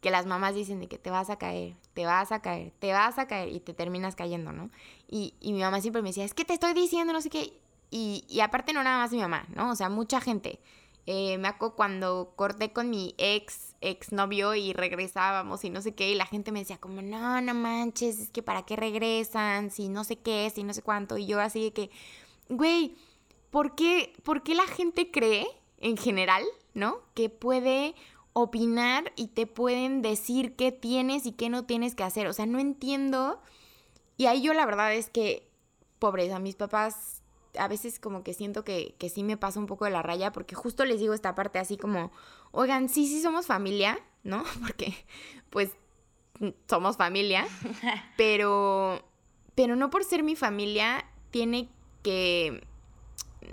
[0.00, 2.92] que las mamás dicen de que te vas a caer, te vas a caer, te
[2.92, 4.70] vas a caer y te terminas cayendo, ¿no?
[5.08, 7.52] Y, y mi mamá siempre me decía, es que te estoy diciendo no sé qué.
[7.90, 9.70] Y, y aparte no nada más mi mamá, ¿no?
[9.70, 10.60] O sea, mucha gente.
[11.06, 15.94] Eh, me acuerdo cuando corté con mi ex, ex novio y regresábamos y no sé
[15.94, 19.70] qué, y la gente me decía como, no, no manches, es que para qué regresan,
[19.70, 21.18] si no sé qué, si no sé cuánto.
[21.18, 21.90] Y yo así de que,
[22.48, 22.96] güey,
[23.50, 25.46] ¿por qué, ¿por qué la gente cree
[25.78, 27.00] en general, ¿no?
[27.14, 27.94] Que puede
[28.32, 32.26] opinar y te pueden decir qué tienes y qué no tienes que hacer.
[32.26, 33.40] O sea, no entiendo.
[34.16, 35.48] Y ahí yo la verdad es que,
[35.98, 37.22] pobres, a mis papás
[37.58, 40.32] a veces como que siento que, que sí me pasa un poco de la raya
[40.32, 42.12] porque justo les digo esta parte así como,
[42.52, 44.44] oigan, sí, sí somos familia, ¿no?
[44.60, 44.94] Porque
[45.50, 45.70] pues
[46.68, 47.46] somos familia,
[48.16, 49.02] pero,
[49.54, 51.68] pero no por ser mi familia tiene
[52.02, 52.66] que,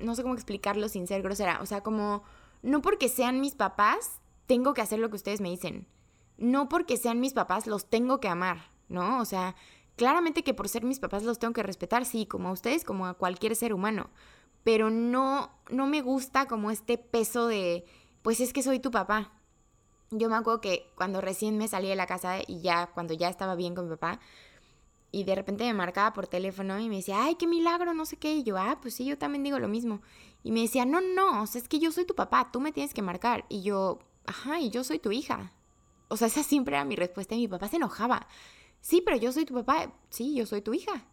[0.02, 2.24] no sé cómo explicarlo sin ser grosera, o sea, como,
[2.62, 5.88] no porque sean mis papás tengo que hacer lo que ustedes me dicen.
[6.38, 9.20] No porque sean mis papás los tengo que amar, ¿no?
[9.20, 9.56] O sea,
[9.96, 13.06] claramente que por ser mis papás los tengo que respetar, sí, como a ustedes, como
[13.06, 14.10] a cualquier ser humano.
[14.64, 17.86] Pero no, no me gusta como este peso de,
[18.22, 19.34] pues es que soy tu papá.
[20.12, 23.30] Yo me acuerdo que cuando recién me salí de la casa y ya, cuando ya
[23.30, 24.20] estaba bien con mi papá,
[25.12, 28.18] y de repente me marcaba por teléfono y me decía, ay, qué milagro, no sé
[28.18, 28.36] qué.
[28.36, 30.02] Y yo, ah, pues sí, yo también digo lo mismo.
[30.44, 32.72] Y me decía, no, no, o sea, es que yo soy tu papá, tú me
[32.72, 33.46] tienes que marcar.
[33.50, 35.52] Y yo, ajá, y yo soy tu hija.
[36.10, 38.28] O sea, esa siempre era mi respuesta y mi papá se enojaba.
[38.82, 39.92] Sí, pero yo soy tu papá.
[40.10, 41.04] Sí, yo soy tu hija.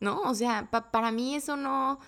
[0.00, 0.20] ¿No?
[0.22, 2.00] O sea, para mí eso no,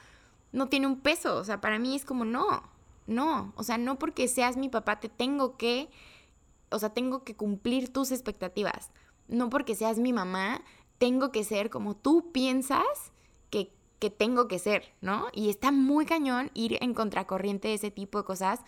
[0.50, 1.36] no tiene un peso.
[1.36, 2.62] O sea, para mí es como no,
[3.06, 3.52] no.
[3.56, 5.88] O sea, no porque seas mi papá te tengo que...
[6.70, 8.90] o sea, tengo que cumplir tus expectativas.
[9.28, 10.60] No porque seas mi mamá,
[10.98, 12.84] tengo que ser como tú piensas
[13.50, 15.28] que, que tengo que ser, ¿no?
[15.32, 18.60] Y está muy cañón ir en contracorriente de ese tipo de cosas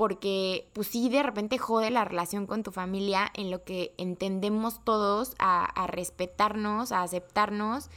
[0.00, 4.82] porque pues sí de repente jode la relación con tu familia en lo que entendemos
[4.82, 7.90] todos a, respetarnos, a aceptarnos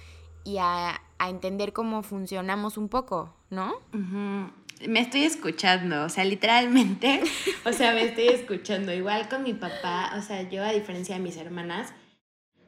[0.44, 3.76] y a, entender cómo funcionamos un poco, ¿no?
[4.86, 7.24] Me estoy escuchando, o sea, literalmente,
[7.66, 8.92] o sea, me estoy escuchando.
[8.92, 11.94] Igual con mi papá, o sea, yo a diferencia de mis hermanas,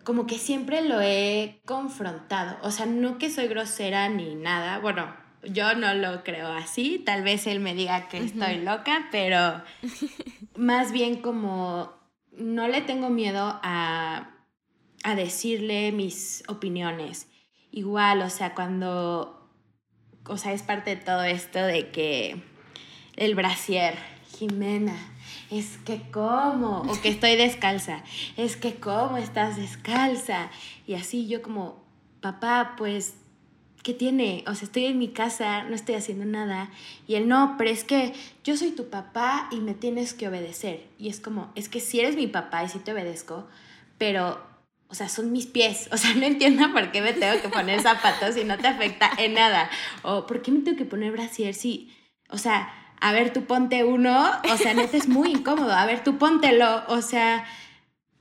[0.06, 2.58] como que siempre lo he confrontado.
[2.62, 7.24] O sea, no que soy grosera ni nada, bueno, yo no lo creo así, tal
[7.24, 9.62] vez él me diga que estoy loca, pero
[10.56, 11.94] más bien como
[12.32, 14.30] no le tengo miedo a,
[15.04, 17.28] a decirle mis opiniones.
[17.72, 19.50] Igual, o sea, cuando,
[20.26, 22.42] o sea, es parte de todo esto de que
[23.16, 23.96] el brasier,
[24.38, 24.96] Jimena,
[25.52, 28.04] es que cómo, o que estoy descalza,
[28.38, 30.50] es que cómo estás descalza.
[30.88, 31.84] Y así yo como,
[32.22, 33.16] papá, pues
[33.86, 34.44] ¿qué tiene?
[34.48, 36.72] O sea, estoy en mi casa, no estoy haciendo nada.
[37.06, 40.88] Y él, no, pero es que yo soy tu papá y me tienes que obedecer.
[40.98, 43.48] Y es como, es que si eres mi papá y sí te obedezco,
[44.00, 44.44] pero,
[44.88, 45.88] o sea, son mis pies.
[45.94, 49.12] O sea, no entiendo por qué me tengo que poner zapatos y no te afecta
[49.20, 49.70] en nada.
[50.02, 51.96] O por qué me tengo que poner brasier si,
[52.30, 54.32] o sea, a ver, tú ponte uno.
[54.52, 55.74] O sea, neta es muy incómodo.
[55.74, 56.84] A ver, tú póntelo.
[56.88, 57.46] O sea...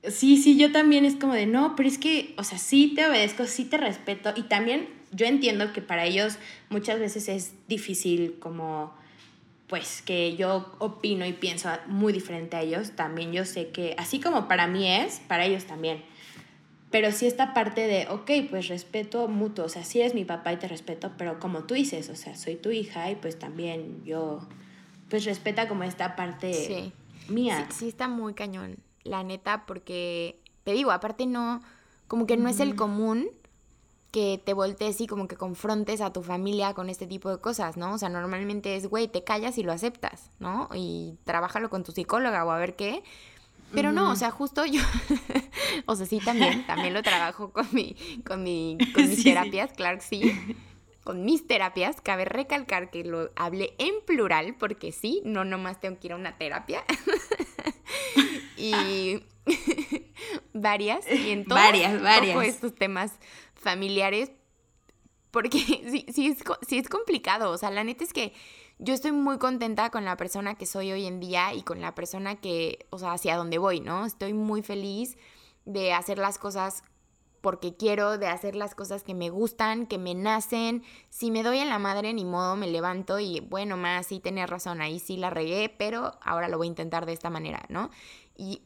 [0.07, 3.07] Sí, sí, yo también es como de, no, pero es que, o sea, sí te
[3.07, 6.37] obedezco, sí te respeto y también yo entiendo que para ellos
[6.69, 8.93] muchas veces es difícil como
[9.67, 14.19] pues que yo opino y pienso muy diferente a ellos, también yo sé que así
[14.19, 16.03] como para mí es, para ellos también.
[16.91, 20.53] Pero sí esta parte de, ok, pues respeto mutuo, o sea, sí eres mi papá
[20.53, 24.03] y te respeto, pero como tú dices, o sea, soy tu hija y pues también
[24.05, 24.47] yo,
[25.09, 26.93] pues respeta como esta parte
[27.27, 27.65] mía.
[27.71, 31.61] Sí, sí, está muy cañón, la neta, porque te digo, aparte no,
[32.07, 33.29] como que no es el común
[34.15, 37.75] que te voltees y como que confrontes a tu familia con este tipo de cosas,
[37.75, 37.95] ¿no?
[37.95, 40.69] O sea, normalmente es, güey, te callas y lo aceptas, ¿no?
[40.73, 43.03] Y trabájalo con tu psicóloga o a ver qué.
[43.73, 44.79] Pero no, o sea, justo yo,
[45.85, 49.97] o sea, sí también, también lo trabajo con, mi, con, mi, con mis terapias, claro
[49.97, 50.55] que sí.
[51.03, 55.99] Con mis terapias, cabe recalcar que lo hablé en plural, porque sí, no nomás tengo
[55.99, 56.85] que ir a una terapia.
[58.55, 59.25] y
[60.53, 62.45] varias, y en todos varias, varias.
[62.45, 63.19] estos temas
[63.65, 64.31] familiares,
[65.31, 65.59] porque
[66.13, 66.37] sí,
[66.69, 67.51] es, complicado.
[67.51, 68.31] O sea, la neta es que
[68.79, 71.93] yo estoy muy contenta con la persona que soy hoy en día y con la
[71.95, 74.05] persona que, o sea, hacia dónde voy, ¿no?
[74.05, 75.17] Estoy muy feliz
[75.65, 76.83] de hacer las cosas
[77.41, 80.83] porque quiero, de hacer las cosas que me gustan, que me nacen.
[81.09, 84.45] Si me doy en la madre, ni modo, me levanto y bueno, más sí tenía
[84.45, 87.89] razón, ahí sí la regué, pero ahora lo voy a intentar de esta manera, ¿no?
[88.37, 88.61] Y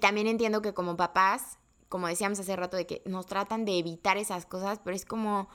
[0.00, 4.16] también entiendo que como papás como decíamos hace rato, de que nos tratan de evitar
[4.16, 5.48] esas cosas, pero es como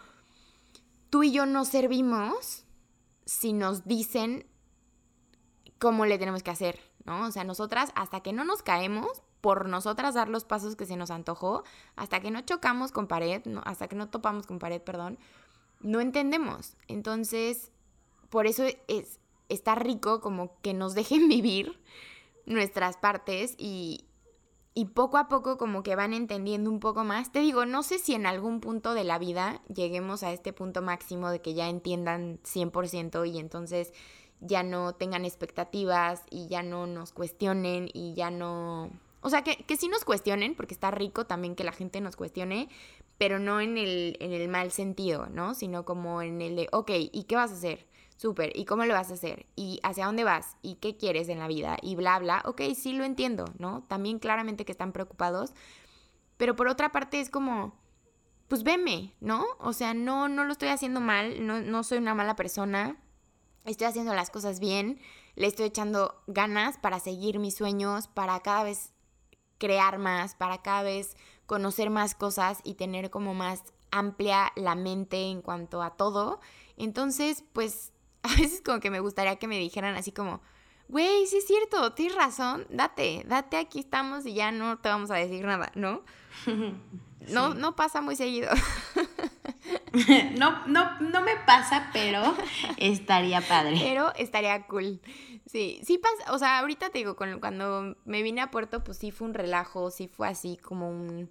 [1.09, 2.65] tú y yo no servimos
[3.25, 4.47] si nos dicen
[5.79, 7.27] cómo le tenemos que hacer, ¿no?
[7.27, 10.95] O sea, nosotras, hasta que no nos caemos, por nosotras dar los pasos que se
[10.95, 11.65] nos antojó,
[11.97, 15.19] hasta que no chocamos con pared, hasta que no topamos con pared, perdón,
[15.81, 16.77] no entendemos.
[16.87, 17.73] Entonces,
[18.29, 19.19] por eso es,
[19.49, 21.77] está rico como que nos dejen vivir
[22.45, 24.05] nuestras partes y,
[24.75, 27.31] y poco a poco como que van entendiendo un poco más.
[27.31, 30.81] Te digo, no sé si en algún punto de la vida lleguemos a este punto
[30.81, 33.93] máximo de que ya entiendan 100% y entonces
[34.39, 38.89] ya no tengan expectativas y ya no nos cuestionen y ya no...
[39.21, 42.17] O sea, que, que sí nos cuestionen, porque está rico también que la gente nos
[42.17, 42.67] cuestione,
[43.17, 45.53] pero no en el, en el mal sentido, ¿no?
[45.53, 47.87] Sino como en el de, ok, ¿y qué vas a hacer?
[48.17, 49.45] Súper, ¿y cómo lo vas a hacer?
[49.55, 50.57] ¿Y hacia dónde vas?
[50.61, 51.77] ¿Y qué quieres en la vida?
[51.81, 53.83] Y bla, bla, ok, sí lo entiendo, ¿no?
[53.87, 55.53] También claramente que están preocupados,
[56.37, 57.73] pero por otra parte es como,
[58.47, 59.45] pues veme, ¿no?
[59.59, 62.97] O sea, no, no lo estoy haciendo mal, no, no soy una mala persona,
[63.65, 64.99] estoy haciendo las cosas bien,
[65.35, 68.93] le estoy echando ganas para seguir mis sueños, para cada vez
[69.57, 75.29] crear más, para cada vez conocer más cosas y tener como más amplia la mente
[75.29, 76.39] en cuanto a todo.
[76.77, 77.92] Entonces, pues
[78.35, 80.41] a veces como que me gustaría que me dijeran así como,
[80.87, 85.11] güey, sí es cierto, tienes razón, date, date, aquí estamos y ya no te vamos
[85.11, 86.01] a decir nada, ¿no?
[87.29, 88.49] No, no pasa muy seguido.
[90.37, 92.35] no, no, no me pasa, pero
[92.75, 93.77] estaría padre.
[93.81, 94.99] Pero estaría cool.
[95.45, 99.11] Sí, sí pasa, o sea, ahorita te digo, cuando me vine a Puerto, pues sí
[99.11, 101.29] fue un relajo, sí fue así como un,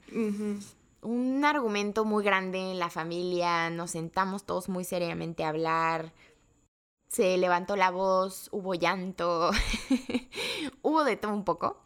[1.02, 6.12] un argumento muy grande en la familia, nos sentamos todos muy seriamente a hablar,
[7.12, 9.50] se levantó la voz, hubo llanto,
[10.82, 11.82] hubo de todo un poco.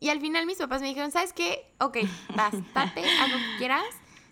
[0.00, 1.72] Y al final mis papás me dijeron, ¿sabes qué?
[1.78, 1.98] Ok,
[2.36, 3.84] vas, date, haz lo que quieras.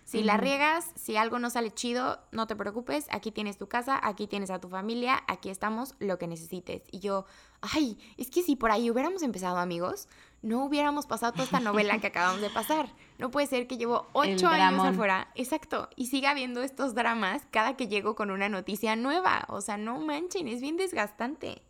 [0.03, 3.97] Si la riegas, si algo no sale chido, no te preocupes, aquí tienes tu casa,
[4.03, 6.83] aquí tienes a tu familia, aquí estamos, lo que necesites.
[6.91, 7.25] Y yo,
[7.73, 10.07] ay, es que si por ahí hubiéramos empezado amigos,
[10.41, 12.89] no hubiéramos pasado toda esta novela que acabamos de pasar.
[13.17, 17.75] No puede ser que llevo ocho años afuera, exacto, y siga viendo estos dramas cada
[17.77, 19.45] que llego con una noticia nueva.
[19.47, 21.61] O sea, no manchen, es bien desgastante.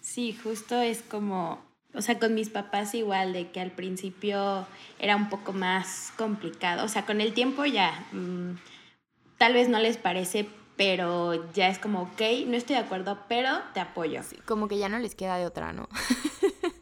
[0.00, 1.62] Sí, justo es como
[1.94, 4.66] o sea, con mis papás igual, de que al principio
[4.98, 6.84] era un poco más complicado.
[6.84, 8.56] O sea, con el tiempo ya, mm,
[9.38, 13.50] tal vez no les parece, pero ya es como, ok, no estoy de acuerdo, pero
[13.72, 14.20] te apoyo.
[14.46, 15.88] como que ya no les queda de otra, ¿no?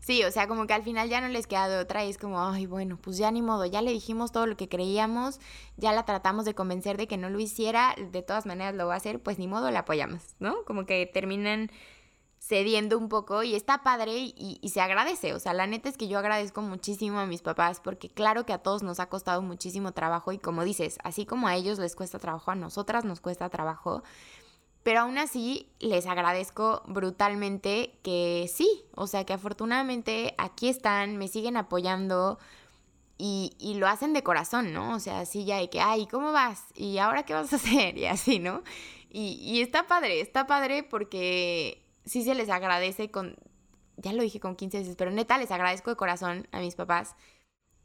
[0.00, 2.18] sí, o sea, como que al final ya no les queda de otra y es
[2.18, 5.40] como, ay, bueno, pues ya ni modo, ya le dijimos todo lo que creíamos,
[5.76, 8.94] ya la tratamos de convencer de que no lo hiciera, de todas maneras lo va
[8.94, 10.64] a hacer, pues ni modo, la apoyamos, ¿no?
[10.64, 11.70] Como que terminan
[12.40, 15.34] cediendo un poco y está padre y, se agradece.
[15.34, 18.54] O sea, la neta es que yo agradezco muchísimo a mis papás porque claro que
[18.54, 21.94] a todos nos ha costado muchísimo trabajo y como dices, así como a ellos les
[21.94, 24.02] cuesta trabajo, a nosotras nos cuesta trabajo.
[24.82, 31.28] Pero aún así les agradezco brutalmente que sí, o sea que afortunadamente aquí están, me
[31.28, 32.38] siguen apoyando
[33.18, 34.94] y, y lo hacen de corazón, ¿no?
[34.94, 36.64] O sea, así ya de que, ay, ¿cómo vas?
[36.74, 37.98] ¿Y ahora qué vas a hacer?
[37.98, 38.62] Y así, ¿no?
[39.10, 43.36] Y, y está padre, está padre porque sí se les agradece con,
[43.96, 47.14] ya lo dije con 15 veces, pero neta les agradezco de corazón a mis papás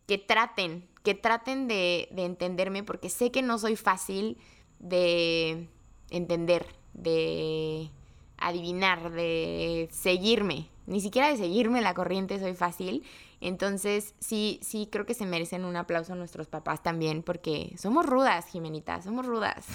[0.08, 4.38] que traten, que traten de, de entenderme porque sé que no soy fácil
[4.80, 5.68] de
[6.10, 7.90] entender, de
[8.38, 10.70] adivinar, de seguirme.
[10.88, 13.04] Ni siquiera de seguirme la corriente soy fácil.
[13.42, 18.06] Entonces, sí, sí, creo que se merecen un aplauso a nuestros papás también, porque somos
[18.06, 19.66] rudas, Jimenita, somos rudas.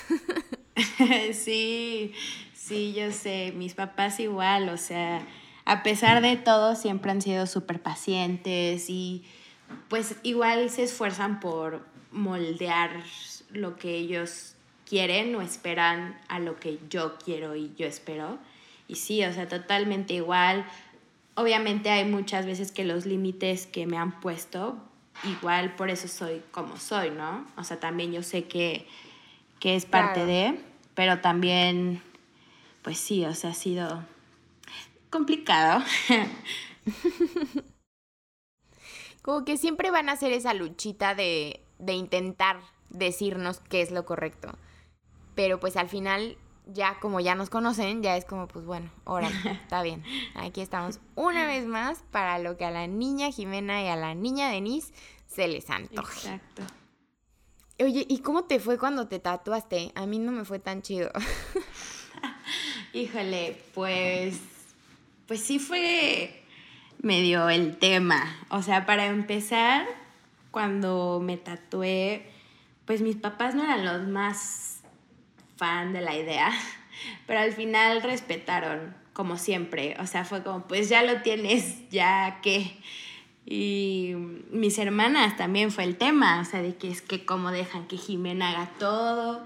[1.33, 2.13] sí,
[2.71, 5.27] Sí, yo sé, mis papás igual, o sea,
[5.65, 9.25] a pesar de todo, siempre han sido súper pacientes y
[9.89, 13.03] pues igual se esfuerzan por moldear
[13.51, 14.55] lo que ellos
[14.89, 18.39] quieren o esperan a lo que yo quiero y yo espero.
[18.87, 20.65] Y sí, o sea, totalmente igual.
[21.35, 24.79] Obviamente hay muchas veces que los límites que me han puesto,
[25.25, 27.45] igual por eso soy como soy, ¿no?
[27.57, 28.87] O sea, también yo sé que,
[29.61, 30.61] es parte de,
[30.95, 32.01] pero también
[32.83, 34.05] pues sí, o sea, ha sido
[35.11, 35.83] complicado.
[39.23, 44.07] Como que siempre van a hacer esa luchita de, de intentar decirnos qué es lo
[44.07, 44.53] correcto.
[45.35, 49.37] Pero pues al final, ya como ya nos conocen, ya es como, pues bueno, órale,
[49.63, 50.03] está bien.
[50.35, 54.15] Aquí estamos una vez más para lo que a la niña Jimena y a la
[54.15, 54.93] niña Denise
[55.27, 56.29] se les antoje.
[56.29, 56.63] Exacto.
[57.83, 59.93] Oye, ¿y cómo te fue cuando te tatuaste?
[59.95, 61.11] A mí no me fue tan chido.
[62.93, 64.41] Híjole, pues,
[65.27, 66.43] pues sí fue
[67.03, 68.37] medio el tema.
[68.51, 69.87] O sea, para empezar,
[70.51, 72.31] cuando me tatué,
[72.85, 74.81] pues mis papás no eran los más
[75.57, 76.51] fan de la idea,
[77.27, 79.97] pero al final respetaron, como siempre.
[80.01, 82.79] O sea, fue como, pues ya lo tienes, ya que...
[83.47, 84.15] Y
[84.51, 87.97] mis hermanas también fue el tema, o sea, de que es que cómo dejan que
[87.97, 89.43] Jimena haga todo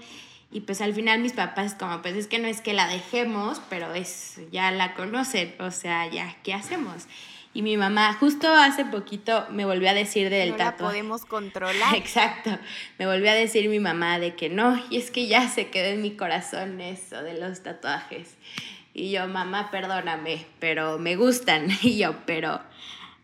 [0.55, 3.61] y pues al final mis papás como, pues es que no es que la dejemos,
[3.69, 7.07] pero es, ya la conocen, o sea, ya, ¿qué hacemos?
[7.53, 10.81] Y mi mamá justo hace poquito me volvió a decir del no tatuaje.
[10.81, 11.93] La podemos controlar.
[11.97, 12.57] Exacto.
[12.97, 15.87] Me volvió a decir mi mamá de que no, y es que ya se quedó
[15.87, 18.37] en mi corazón eso de los tatuajes.
[18.93, 21.67] Y yo, mamá, perdóname, pero me gustan.
[21.81, 22.61] Y yo, pero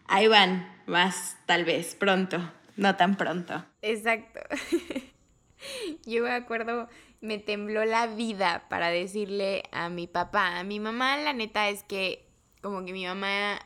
[0.06, 3.64] ahí van, más tal vez, pronto, no tan pronto.
[3.82, 4.42] Exacto.
[6.06, 6.90] Yo me acuerdo
[7.22, 10.60] me tembló la vida para decirle a mi papá.
[10.60, 12.28] A mi mamá, la neta es que
[12.62, 13.60] como que mi mamá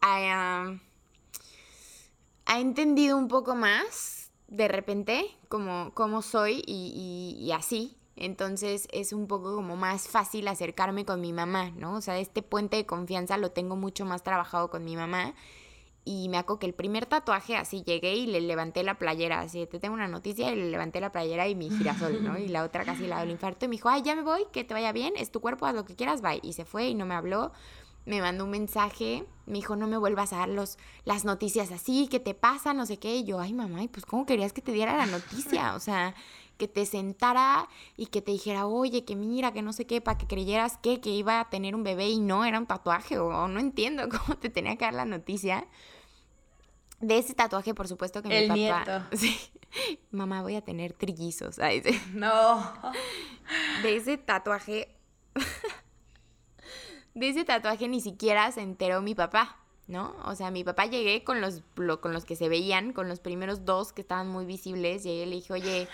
[0.00, 0.74] ha,
[2.44, 7.96] ha entendido un poco más de repente como, como soy y, y, así.
[8.14, 11.96] Entonces es un poco como más fácil acercarme con mi mamá, ¿no?
[11.96, 15.34] O sea, este puente de confianza lo tengo mucho más trabajado con mi mamá
[16.08, 19.66] y me acuerdo que el primer tatuaje, así llegué y le levanté la playera, así,
[19.66, 22.38] te tengo una noticia, y le levanté la playera y mi girasol, ¿no?
[22.38, 23.64] Y la otra casi la del infarto.
[23.64, 25.74] Y me dijo, ay, ya me voy, que te vaya bien, es tu cuerpo, haz
[25.74, 26.38] lo que quieras, bye.
[26.44, 27.50] Y se fue y no me habló.
[28.04, 32.06] Me mandó un mensaje, me dijo, no me vuelvas a dar los, las noticias así,
[32.08, 32.72] ¿qué te pasa?
[32.72, 33.16] No sé qué.
[33.16, 35.74] Y yo, ay, mamá, ¿y pues cómo querías que te diera la noticia?
[35.74, 36.14] O sea,
[36.56, 40.18] que te sentara y que te dijera, oye, que mira, que no sé qué, para
[40.18, 43.48] que creyeras que, que iba a tener un bebé y no era un tatuaje, o
[43.48, 45.66] no entiendo cómo te tenía que dar la noticia.
[47.00, 48.84] De ese tatuaje, por supuesto que El mi papá.
[48.84, 49.06] nieto.
[49.16, 49.38] Sí.
[50.10, 51.58] Mamá, voy a tener trillizos.
[51.58, 52.00] Ay, sí.
[52.14, 52.72] No.
[53.82, 54.88] De ese tatuaje.
[57.14, 60.14] de ese tatuaje ni siquiera se enteró mi papá, ¿no?
[60.24, 63.20] O sea, mi papá llegué con los, lo- con los que se veían, con los
[63.20, 65.02] primeros dos que estaban muy visibles.
[65.02, 65.88] Llegué y le dije, oye,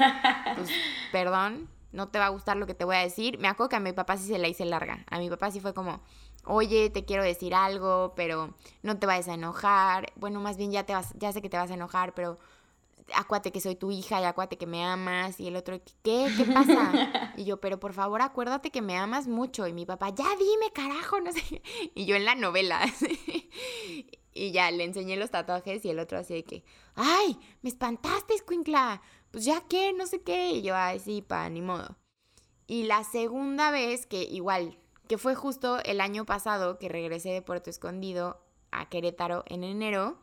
[0.56, 0.68] pues
[1.12, 3.38] perdón, no te va a gustar lo que te voy a decir.
[3.38, 5.04] Me acuerdo que a mi papá sí se la hice larga.
[5.10, 6.00] A mi papá sí fue como,
[6.44, 10.12] oye, te quiero decir algo, pero no te vayas a enojar.
[10.16, 12.38] Bueno, más bien ya te vas, ya sé que te vas a enojar, pero
[13.14, 15.40] acuérdate que soy tu hija y acuérdate que me amas.
[15.40, 16.30] Y el otro, ¿qué?
[16.36, 16.92] ¿Qué pasa?
[17.36, 19.66] Y yo, pero por favor acuérdate que me amas mucho.
[19.66, 21.42] Y mi papá, ya dime, carajo, no sé.
[21.42, 21.62] qué.
[21.94, 22.80] Y yo en la novela.
[24.34, 26.64] Y ya le enseñé los tatuajes y el otro así de que,
[26.94, 29.02] ay, me espantaste, escuincla.
[29.30, 30.52] Pues ya qué, no sé qué.
[30.52, 31.98] Y yo, ay, sí, pa, ni modo.
[32.66, 34.78] Y la segunda vez que igual,
[35.08, 38.40] que fue justo el año pasado que regresé de Puerto Escondido
[38.70, 40.18] a Querétaro en enero,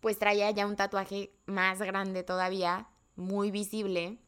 [0.00, 4.18] pues traía ya un tatuaje más grande todavía, muy visible.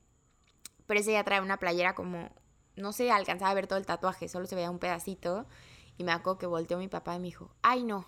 [0.87, 2.31] Pero ese ya trae una playera como,
[2.77, 5.47] no se alcanzaba a ver todo el tatuaje, solo se veía un pedacito.
[5.97, 8.07] Y me acuerdo que volteó mi papá y me dijo, ay no,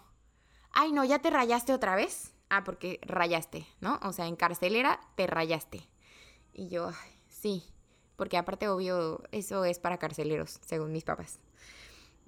[0.72, 2.34] ay no, ya te rayaste otra vez.
[2.50, 3.98] Ah, porque rayaste, ¿no?
[4.02, 5.88] O sea, en carcelera te rayaste.
[6.52, 7.64] Y yo, "Ay, sí,
[8.16, 11.40] porque aparte, obvio, eso es para carceleros, según mis papás.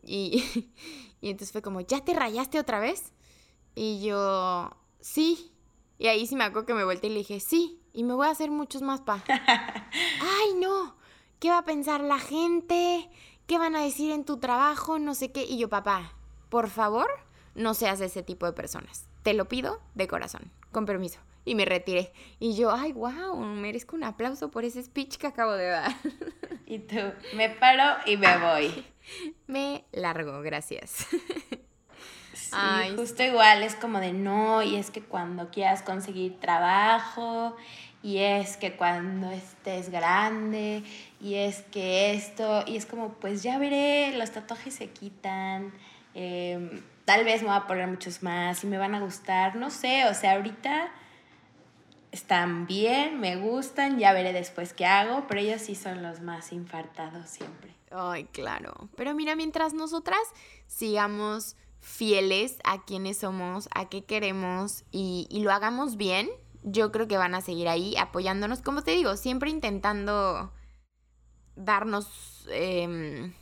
[0.02, 0.72] Y,
[1.20, 3.12] y entonces fue como, ¿ya te rayaste otra vez?
[3.74, 4.70] Y yo,
[5.00, 5.52] sí.
[5.98, 8.26] Y ahí sí me acuerdo que me volteé y le dije, sí, y me voy
[8.26, 9.24] a hacer muchos más, pa.
[9.28, 10.96] Ay, no,
[11.38, 13.08] ¿qué va a pensar la gente?
[13.46, 14.98] ¿Qué van a decir en tu trabajo?
[14.98, 15.44] No sé qué.
[15.44, 16.12] Y yo, papá,
[16.48, 17.08] por favor,
[17.54, 19.08] no seas ese tipo de personas.
[19.22, 21.20] Te lo pido de corazón, con permiso.
[21.46, 22.12] Y me retiré.
[22.38, 25.92] Y yo, ay, wow, merezco un aplauso por ese speech que acabo de dar.
[26.68, 26.96] Y tú,
[27.36, 28.84] me paro y me voy.
[29.46, 31.06] me largo, gracias.
[32.32, 37.56] Sí, Ay, justo igual es como de no, y es que cuando quieras conseguir trabajo,
[38.02, 40.84] y es que cuando estés grande,
[41.20, 45.72] y es que esto, y es como, pues ya veré, los tatuajes se quitan,
[46.14, 49.70] em, tal vez me voy a poner muchos más y me van a gustar, no
[49.70, 50.92] sé, o sea, ahorita
[52.16, 56.50] están bien, me gustan, ya veré después qué hago, pero ellos sí son los más
[56.50, 57.74] infartados siempre.
[57.90, 58.88] Ay, claro.
[58.96, 60.20] Pero mira, mientras nosotras
[60.66, 66.30] sigamos fieles a quienes somos, a qué queremos y, lo hagamos bien,
[66.62, 70.50] yo creo que van a seguir ahí apoyándonos, como te digo, siempre intentando
[71.54, 73.34] darnos, em,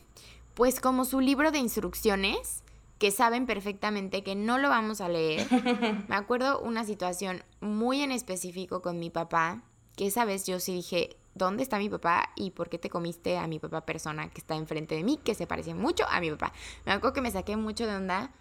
[0.54, 2.63] pues como su libro de instrucciones,
[3.04, 5.46] que saben perfectamente que no lo vamos a leer.
[6.08, 9.62] Me acuerdo una situación muy en específico con mi papá,
[9.94, 13.36] que esa vez yo sí dije, ¿dónde está mi papá y por qué te comiste
[13.36, 16.30] a mi papá persona que está enfrente de mí, que se parece mucho a mi
[16.30, 16.54] papá?
[16.86, 18.32] Me acuerdo que me saqué mucho de onda.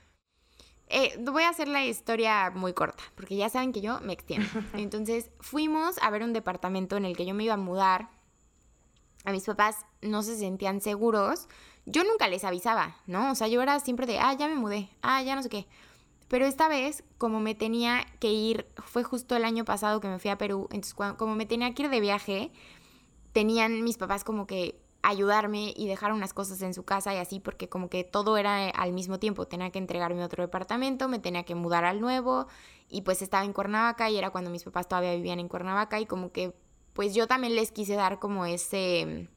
[0.87, 4.47] Eh, voy a hacer la historia muy corta, porque ya saben que yo me extiendo.
[4.75, 8.11] Entonces fuimos a ver un departamento en el que yo me iba a mudar.
[9.25, 11.49] A mis papás no se sentían seguros.
[11.85, 13.31] Yo nunca les avisaba, ¿no?
[13.31, 15.67] O sea, yo era siempre de, ah, ya me mudé, ah, ya no sé qué.
[16.29, 20.19] Pero esta vez, como me tenía que ir, fue justo el año pasado que me
[20.19, 22.51] fui a Perú, entonces cuando- como me tenía que ir de viaje,
[23.33, 27.39] tenían mis papás como que ayudarme y dejar unas cosas en su casa y así,
[27.41, 31.19] porque como que todo era eh, al mismo tiempo, tenía que entregarme otro departamento, me
[31.19, 32.47] tenía que mudar al nuevo
[32.89, 36.05] y pues estaba en Cuernavaca y era cuando mis papás todavía vivían en Cuernavaca y
[36.05, 36.55] como que
[36.93, 39.27] pues yo también les quise dar como ese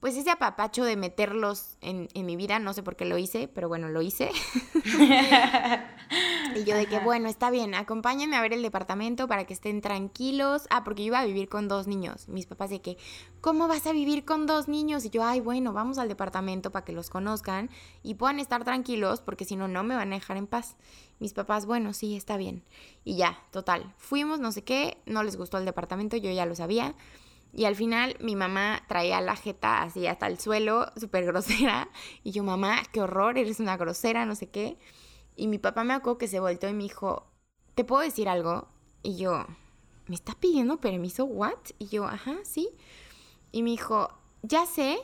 [0.00, 3.48] pues ese apapacho de meterlos en, en mi vida, no sé por qué lo hice,
[3.48, 4.30] pero bueno, lo hice.
[6.56, 9.82] y yo de que, bueno, está bien, acompáñenme a ver el departamento para que estén
[9.82, 10.66] tranquilos.
[10.70, 12.28] Ah, porque yo iba a vivir con dos niños.
[12.28, 12.96] Mis papás de que,
[13.42, 15.04] ¿cómo vas a vivir con dos niños?
[15.04, 17.68] Y yo, ay, bueno, vamos al departamento para que los conozcan
[18.02, 20.76] y puedan estar tranquilos, porque si no, no me van a dejar en paz.
[21.18, 22.64] Mis papás, bueno, sí, está bien.
[23.04, 23.92] Y ya, total.
[23.98, 26.94] Fuimos, no sé qué, no les gustó el departamento, yo ya lo sabía.
[27.52, 31.88] Y al final mi mamá traía la jeta así hasta el suelo, súper grosera.
[32.24, 34.78] Y yo, mamá, qué horror, eres una grosera, no sé qué.
[35.36, 37.26] Y mi papá me acuerdo que se volteó y me dijo,
[37.74, 38.68] ¿te puedo decir algo?
[39.02, 39.46] Y yo,
[40.06, 41.24] ¿me estás pidiendo permiso?
[41.24, 41.58] ¿What?
[41.78, 42.68] Y yo, ajá, sí.
[43.52, 44.08] Y me dijo,
[44.42, 44.98] ya sé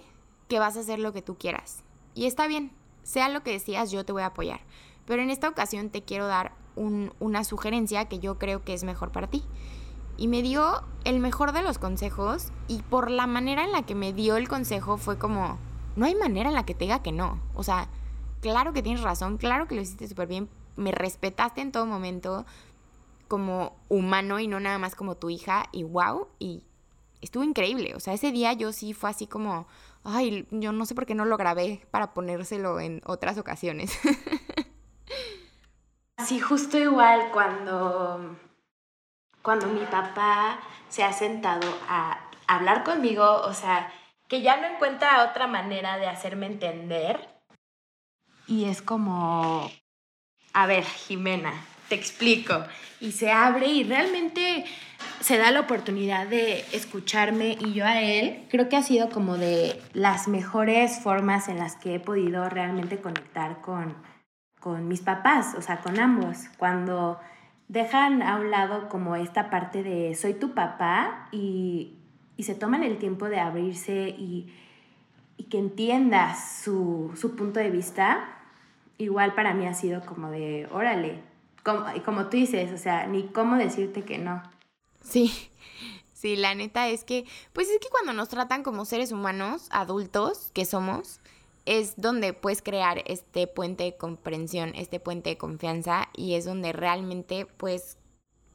[0.49, 1.83] que vas a hacer lo que tú quieras.
[2.15, 2.71] Y está bien,
[3.03, 4.61] sea lo que decías, yo te voy a apoyar.
[5.07, 8.85] Pero en esta ocasión te quiero dar un- una sugerencia que yo creo que es
[8.85, 9.43] mejor para ti.
[10.17, 13.95] Y me dio el mejor de los consejos y por la manera en la que
[13.95, 15.59] me dio el consejo fue como,
[15.95, 17.41] no hay manera en la que te diga que no.
[17.55, 17.89] O sea,
[18.41, 22.47] claro que tienes razón, claro que lo hiciste súper bien, me respetaste en todo momento
[23.29, 26.62] como humano y no nada más como tu hija y wow, y
[27.21, 27.95] estuvo increíble.
[27.95, 29.67] O sea, ese día yo sí fue así como,
[30.05, 33.99] ay, yo no sé por qué no lo grabé para ponérselo en otras ocasiones.
[36.25, 38.37] Sí, justo igual cuando
[39.47, 42.19] cuando mi papá se ha sentado a
[42.49, 43.93] hablar conmigo, o sea,
[44.27, 47.29] que ya no encuentra otra manera de hacerme entender.
[48.49, 49.71] Y es como,
[50.53, 51.53] a ver, Jimena,
[51.89, 52.65] te explico.
[52.99, 54.65] Y se abre y realmente
[55.21, 58.49] se da la oportunidad de escucharme y yo a él.
[58.51, 63.01] Creo que ha sido como de las mejores formas en las que he podido realmente
[63.01, 63.95] conectar con,
[64.59, 66.37] con mis papás, o sea, con ambos.
[66.59, 67.21] Cuando
[67.69, 71.97] dejan a un lado como esta parte de soy tu papá y,
[72.37, 74.53] y se toman el tiempo de abrirse y,
[75.37, 78.29] y que entiendas su, su, punto de vista,
[78.99, 81.23] igual para mí ha sido como de, órale,
[81.62, 84.43] como, como tú dices, o sea, ni cómo decirte que no.
[85.03, 85.33] Sí,
[86.12, 90.51] sí, la neta es que, pues es que cuando nos tratan como seres humanos, adultos
[90.55, 91.21] que somos,
[91.67, 96.73] es donde puedes crear este puente de comprensión, este puente de confianza y es donde
[96.73, 97.99] realmente puedes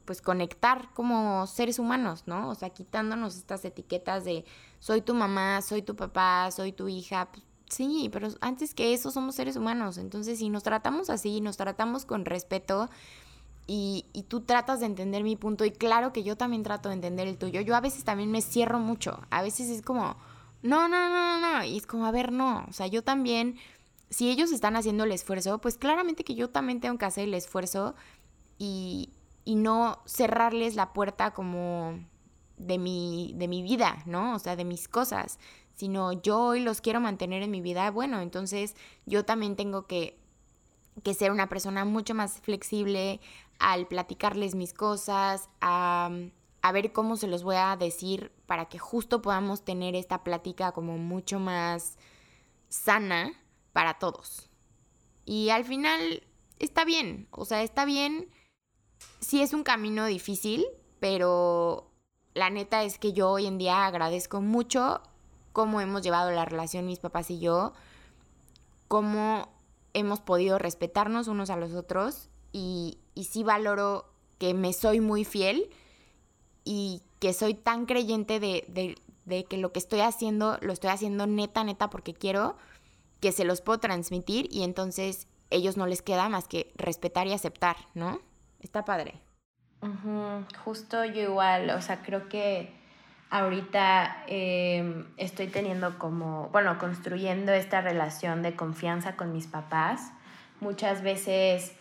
[0.04, 2.48] pues conectar como seres humanos, ¿no?
[2.48, 4.44] O sea, quitándonos estas etiquetas de
[4.80, 7.30] soy tu mamá, soy tu papá, soy tu hija.
[7.30, 9.98] Pues, sí, pero antes que eso somos seres humanos.
[9.98, 12.90] Entonces, si nos tratamos así, nos tratamos con respeto
[13.66, 16.96] y, y tú tratas de entender mi punto y claro que yo también trato de
[16.96, 17.60] entender el tuyo.
[17.60, 19.20] Yo a veces también me cierro mucho.
[19.30, 20.16] A veces es como,
[20.62, 21.64] no, no, no, no, no.
[21.64, 22.64] Y es como, a ver, no.
[22.68, 23.58] O sea, yo también,
[24.10, 27.34] si ellos están haciendo el esfuerzo, pues claramente que yo también tengo que hacer el
[27.34, 27.94] esfuerzo
[28.58, 29.10] y
[29.44, 31.98] y no cerrarles la puerta como
[32.56, 34.34] de mi, de mi vida, ¿no?
[34.34, 35.38] O sea, de mis cosas,
[35.74, 40.18] sino yo hoy los quiero mantener en mi vida, bueno, entonces yo también tengo que,
[41.02, 43.20] que ser una persona mucho más flexible
[43.58, 46.10] al platicarles mis cosas, a,
[46.62, 50.72] a ver cómo se los voy a decir para que justo podamos tener esta plática
[50.72, 51.98] como mucho más
[52.68, 53.32] sana
[53.72, 54.48] para todos.
[55.24, 56.22] Y al final
[56.58, 58.28] está bien, o sea, está bien
[59.20, 60.66] sí es un camino difícil,
[61.00, 61.90] pero
[62.34, 65.02] la neta es que yo hoy en día agradezco mucho
[65.52, 67.72] cómo hemos llevado la relación mis papás y yo,
[68.88, 69.48] cómo
[69.94, 74.06] hemos podido respetarnos unos a los otros y, y sí valoro
[74.38, 75.70] que me soy muy fiel
[76.64, 80.90] y que soy tan creyente de, de, de, que lo que estoy haciendo lo estoy
[80.90, 82.56] haciendo neta, neta porque quiero
[83.20, 87.32] que se los puedo transmitir y entonces ellos no les queda más que respetar y
[87.32, 88.20] aceptar, ¿no?
[88.60, 89.14] Está padre.
[90.64, 92.72] Justo yo igual, o sea, creo que
[93.30, 100.12] ahorita em, estoy teniendo como, bueno, construyendo esta relación de confianza con mis papás.
[100.60, 101.72] Muchas veces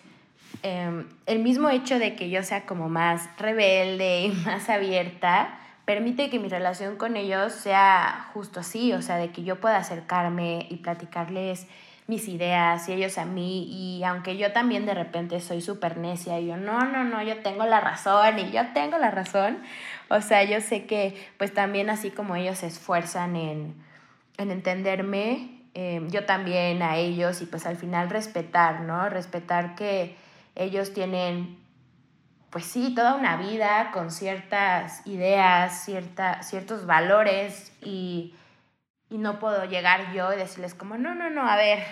[0.64, 6.30] em, el mismo hecho de que yo sea como más rebelde y más abierta, permite
[6.30, 10.68] que mi relación con ellos sea justo así, o sea, de que yo pueda acercarme
[10.70, 11.68] y platicarles
[12.08, 16.40] mis ideas y ellos a mí y aunque yo también de repente soy súper necia
[16.40, 19.60] y yo no, no, no, yo tengo la razón y yo tengo la razón,
[20.10, 23.76] o sea, yo sé que pues también así como ellos se esfuerzan en,
[24.38, 29.08] en entenderme, em, yo también a ellos y pues al final respetar, ¿no?
[29.08, 30.16] Respetar que
[30.56, 31.60] ellos tienen
[32.50, 38.34] pues sí, toda una vida con ciertas ideas, cierta, ciertos valores y
[39.12, 41.84] y no puedo llegar yo y decirles como, no, no, no, a ver,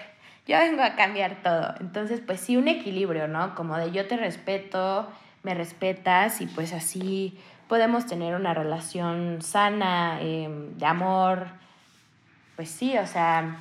[0.47, 1.75] yo vengo a cambiar todo.
[1.81, 3.53] Entonces, pues sí, un equilibrio, ¿no?
[3.55, 5.11] Como de yo te respeto,
[5.43, 7.37] me respetas y pues así
[7.67, 11.47] podemos tener una relación sana, em, de amor,
[12.55, 13.57] pues sí, o sea,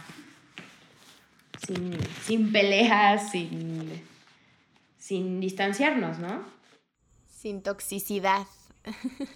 [1.67, 4.01] sin, sin peleas, sin,
[5.09, 6.45] sin distanciarnos, ¿no?
[7.31, 8.47] Sin toxicidad.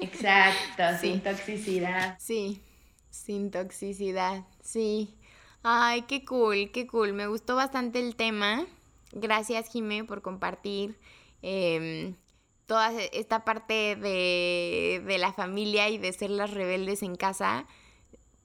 [0.00, 2.18] Exacto, sin toxicidad.
[2.18, 2.60] Sí.
[3.08, 5.16] Sin toxicidad, sí.
[5.62, 7.14] Ay, qué cool, qué cool.
[7.14, 8.66] Me gustó bastante el tema.
[9.12, 10.98] Gracias, Jime, por compartir
[11.40, 12.16] em,
[12.66, 17.66] toda esta parte de, de, la familia y de ser las rebeldes en casa.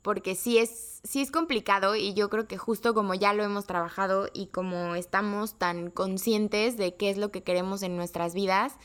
[0.08, 3.66] Porque sí es, sí es complicado y yo creo que justo como ya lo hemos
[3.66, 8.76] trabajado y como estamos tan conscientes de qué es lo que queremos en nuestras vidas,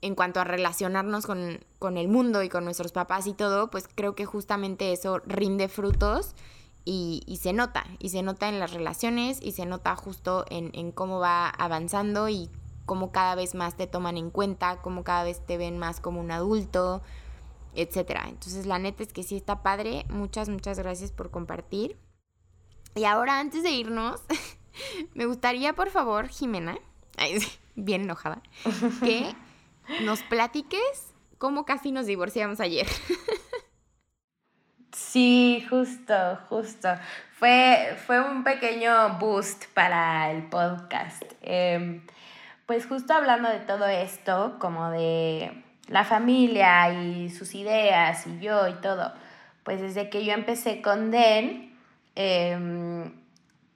[0.00, 3.86] en cuanto a relacionarnos con, con, el mundo y con nuestros papás y todo, pues
[3.94, 6.34] creo que justamente eso rinde frutos
[6.84, 10.72] y, y, se nota, y se nota en las relaciones y se nota justo en,
[10.74, 12.50] en, cómo va avanzando y
[12.84, 16.20] cómo cada vez más te toman en cuenta, cómo cada vez te ven más como
[16.20, 17.00] un adulto,
[17.76, 18.26] etcétera.
[18.28, 20.04] Entonces la neta es que sí está padre.
[20.08, 21.96] Muchas, muchas gracias por compartir.
[22.94, 24.22] Y ahora antes de irnos,
[25.14, 26.78] me gustaría por favor, Jimena,
[27.74, 28.42] bien enojada,
[29.02, 29.34] que
[30.02, 32.86] nos platiques cómo casi nos divorciamos ayer.
[34.94, 36.14] Sí, justo,
[36.48, 36.88] justo.
[37.32, 41.24] Fue, fue un pequeño boost para el podcast.
[41.42, 42.06] Em,
[42.66, 48.68] pues justo hablando de todo esto, como de la familia y sus ideas y yo
[48.68, 49.12] y todo,
[49.62, 51.74] pues desde que yo empecé con Den,
[52.14, 53.12] em,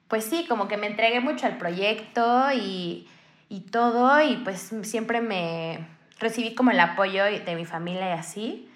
[0.07, 3.07] pues sí, como que me entregué mucho al proyecto y,
[3.49, 5.87] y todo y pues siempre me
[6.19, 8.69] recibí como el apoyo de mi familia y así,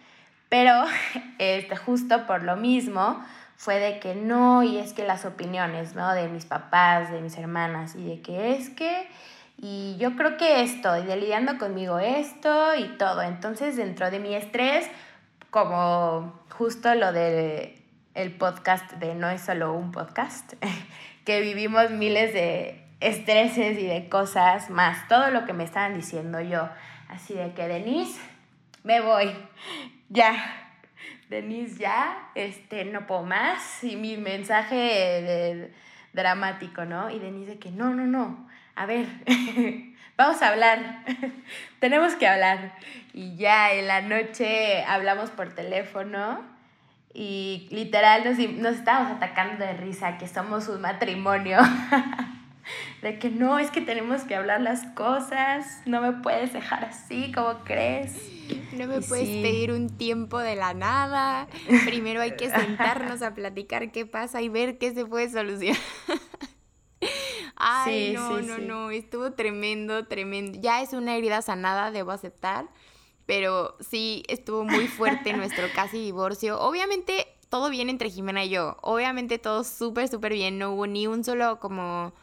[0.49, 0.83] pero
[1.39, 3.23] este, justo por lo mismo
[3.55, 6.13] fue de que no, y es que las opiniones, ¿no?
[6.13, 9.07] De mis papás, de mis hermanas, y de que es que,
[9.65, 13.21] y yo creo que esto, y de lidiando conmigo esto y todo.
[13.21, 14.89] Entonces, dentro de mi estrés,
[15.51, 17.81] como justo lo del
[18.13, 20.55] el podcast de No es solo un podcast,
[21.25, 26.41] que vivimos miles de estreses y de cosas más, todo lo que me estaban diciendo
[26.41, 26.67] yo,
[27.07, 28.19] así de que Denise,
[28.83, 29.33] me voy,
[30.09, 30.73] ya,
[31.29, 33.81] Denise, ya, este, no puedo más.
[33.81, 35.71] Y mi mensaje
[36.11, 37.09] dramático, ¿no?
[37.09, 39.07] Y Denise de que, no, no, no, a ver,
[40.17, 41.05] vamos a hablar,
[41.79, 42.75] tenemos que hablar.
[43.13, 46.41] Y ya en la noche hablamos por teléfono
[47.13, 51.59] y literal nos, nos estábamos atacando de risa, que somos un matrimonio.
[53.01, 57.31] de que no, es que tenemos que hablar las cosas, no me puedes dejar así,
[57.31, 58.17] como crees?
[58.71, 61.47] No me puedes pedir un tiempo de la nada.
[61.85, 65.79] Primero hay que sentarnos a platicar qué pasa y ver qué se puede solucionar.
[67.55, 70.59] Ay, no, no, no, estuvo tremendo, tremendo.
[70.59, 72.69] Ya es una herida sanada, debo aceptar,
[73.25, 76.59] pero sí estuvo muy fuerte nuestro casi divorcio.
[76.59, 78.77] Obviamente todo bien entre Jimena y yo.
[78.81, 80.57] Obviamente todo súper, súper bien.
[80.57, 82.13] No hubo ni un solo como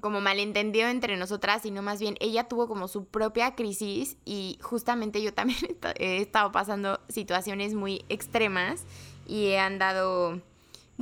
[0.00, 5.22] como malentendido entre nosotras, sino más bien ella tuvo como su propia crisis y justamente
[5.22, 5.60] yo también
[5.96, 8.84] he estado pasando situaciones muy extremas
[9.26, 10.40] y he andado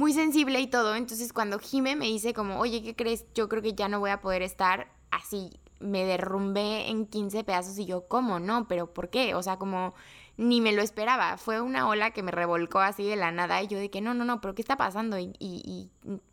[0.01, 0.97] muy sensible y todo.
[0.97, 3.27] Entonces cuando Jime me dice como, oye, ¿qué crees?
[3.35, 5.51] Yo creo que ya no voy a poder estar así.
[5.79, 8.41] Me derrumbé en 15 pedazos y yo, ¿cómo?
[8.41, 9.35] No, pero ¿por qué?
[9.35, 9.95] O sea, como
[10.39, 11.37] ni me lo esperaba.
[11.37, 14.15] Fue una ola que me revolcó así de la nada y yo de que no,
[14.15, 15.19] no, no, pero ¿qué está pasando?
[15.19, 15.91] Y, y,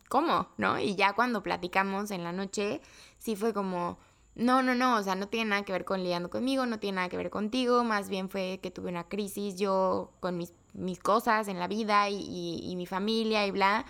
[0.08, 0.48] ¿cómo?
[0.56, 0.78] ¿No?
[0.78, 2.80] Y ya cuando platicamos en la noche,
[3.18, 3.98] sí fue como,
[4.38, 6.96] no, no, no, o sea, no tiene nada que ver con lidiando conmigo, no tiene
[6.96, 11.00] nada que ver contigo, más bien fue que tuve una crisis yo con mis, mis
[11.00, 13.84] cosas en la vida y, y, y mi familia y bla.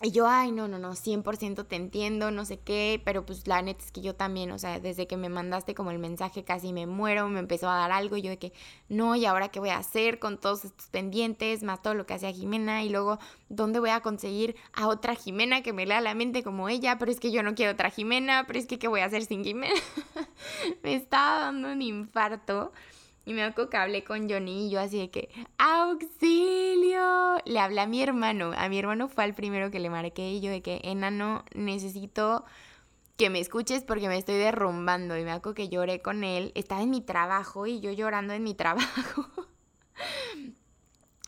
[0.00, 3.62] Y yo, ay, no, no, no, 100% te entiendo, no sé qué, pero pues la
[3.62, 6.72] neta es que yo también, o sea, desde que me mandaste como el mensaje casi
[6.72, 8.52] me muero, me empezó a dar algo y yo de que,
[8.88, 12.14] no, ¿y ahora qué voy a hacer con todos estos pendientes, más todo lo que
[12.14, 12.84] hacía Jimena?
[12.84, 13.18] Y luego,
[13.48, 16.96] ¿dónde voy a conseguir a otra Jimena que me lea la mente como ella?
[16.96, 19.24] Pero es que yo no quiero otra Jimena, pero es que, ¿qué voy a hacer
[19.24, 19.74] sin Jimena?
[20.84, 22.72] me estaba dando un infarto.
[23.28, 27.36] Y me acuerdo que hablé con Johnny y yo así de que, ¡auxilio!
[27.44, 28.52] Le hablé a mi hermano.
[28.56, 32.46] A mi hermano fue el primero que le marqué y yo de que, enano, necesito
[33.18, 35.18] que me escuches porque me estoy derrumbando.
[35.18, 36.52] Y me acuerdo que lloré con él.
[36.54, 39.26] Estaba en mi trabajo y yo llorando en mi trabajo.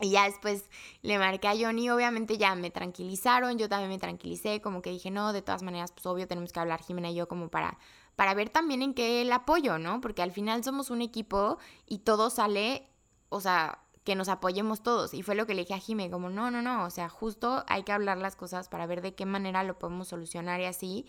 [0.01, 0.71] Y ya después
[1.03, 5.11] le marqué a Johnny, obviamente ya me tranquilizaron, yo también me tranquilicé, como que dije,
[5.11, 7.77] no, de todas maneras, pues obvio tenemos que hablar Jimena y yo como para
[8.15, 10.01] para ver también en qué el apoyo, ¿no?
[10.01, 11.57] Porque al final somos un equipo
[11.87, 12.87] y todo sale,
[13.29, 15.13] o sea, que nos apoyemos todos.
[15.13, 17.63] Y fue lo que le dije a Jime, como, no, no, no, o sea, justo
[17.67, 21.05] hay que hablar las cosas para ver de qué manera lo podemos solucionar y así.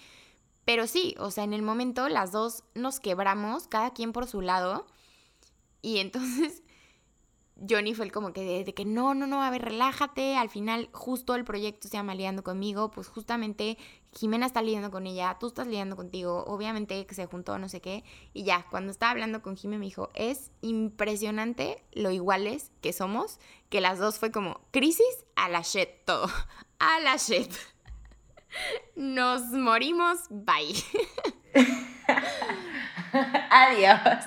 [0.64, 4.40] Pero sí, o sea, en el momento las dos nos quebramos, cada quien por su
[4.40, 4.86] lado.
[5.80, 6.62] Y entonces
[7.68, 10.36] Johnny fue el como que de, que no, no, no, a ver, relájate.
[10.36, 12.90] Al final, justo el proyecto se llama Lidiando conmigo.
[12.90, 13.78] Pues justamente
[14.14, 16.44] Jimena está lidiando con ella, tú estás lidiando contigo.
[16.46, 18.04] Obviamente que se juntó, no sé qué.
[18.34, 23.38] Y ya, cuando estaba hablando con Jimena, me dijo: Es impresionante lo iguales que somos.
[23.70, 26.28] Que las dos fue como crisis a la shit, todo.
[26.78, 27.52] A la shit.
[28.96, 30.74] Nos morimos, bye.
[33.50, 34.24] Adiós.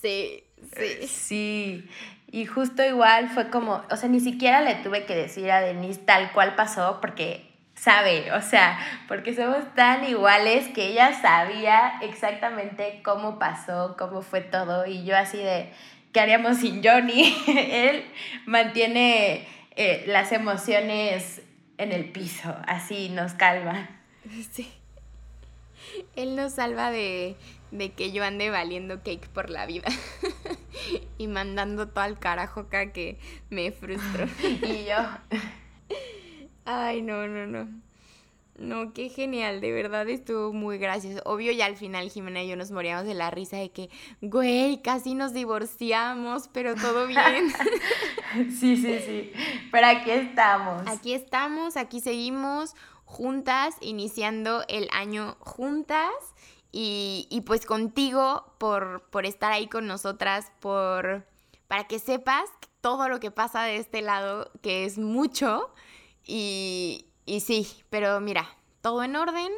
[0.00, 0.44] Sí,
[0.76, 1.08] sí.
[1.08, 1.90] Sí.
[2.30, 6.00] Y justo igual fue como, o sea, ni siquiera le tuve que decir a Denise
[6.00, 7.47] tal cual pasó porque
[7.78, 14.40] sabe, o sea, porque somos tan iguales que ella sabía exactamente cómo pasó, cómo fue
[14.40, 15.72] todo y yo así de,
[16.12, 17.34] ¿qué haríamos sin Johnny?
[17.46, 18.04] Él
[18.46, 21.42] mantiene eh, las emociones
[21.78, 23.88] en el piso, así nos calma.
[24.52, 24.70] Sí.
[26.16, 27.34] Él nos salva de,
[27.70, 29.88] de que yo ande valiendo cake por la vida
[31.18, 33.18] y mandando todo al carajo acá que
[33.48, 34.26] me frustro.
[34.42, 34.96] y yo.
[36.70, 37.66] Ay, no, no, no.
[38.58, 41.22] No, qué genial, de verdad estuvo muy gracioso.
[41.24, 43.88] Obvio, ya al final Jimena y yo nos moríamos de la risa de que,
[44.20, 47.50] güey, casi nos divorciamos, pero todo bien.
[48.50, 49.32] sí, sí, sí.
[49.72, 50.82] Pero aquí estamos.
[50.86, 52.74] Aquí estamos, aquí seguimos
[53.06, 56.12] juntas, iniciando el año juntas
[56.70, 61.24] Y, pues contigo por, por estar ahí con nosotras, por,
[61.66, 62.50] para que sepas
[62.82, 65.72] todo lo que pasa de este lado, que es mucho.
[66.28, 68.48] Y, y sí, pero mira,
[68.82, 69.50] todo en orden.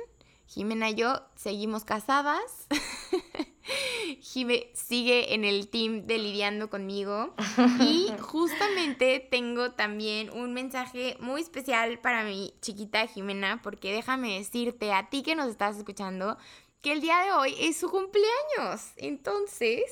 [0.46, 2.66] Jimena y yo seguimos casadas.
[4.20, 7.34] Jime sigue en el team de lidiando conmigo.
[7.80, 14.92] Y justamente tengo también un mensaje muy especial para mi chiquita Jimena, porque déjame decirte
[14.92, 16.36] a ti que nos estás escuchando
[16.82, 18.92] que el día de hoy es su cumpleaños.
[18.96, 19.82] Entonces,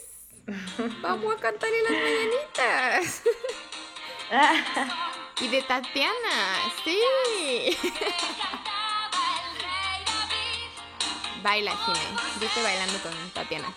[1.02, 3.22] vamos a cantarle las mañanitas.
[5.40, 6.98] Y de Tatiana, sí.
[11.42, 12.00] Baila, Jimé.
[12.40, 13.68] Yo estoy bailando con Tatiana.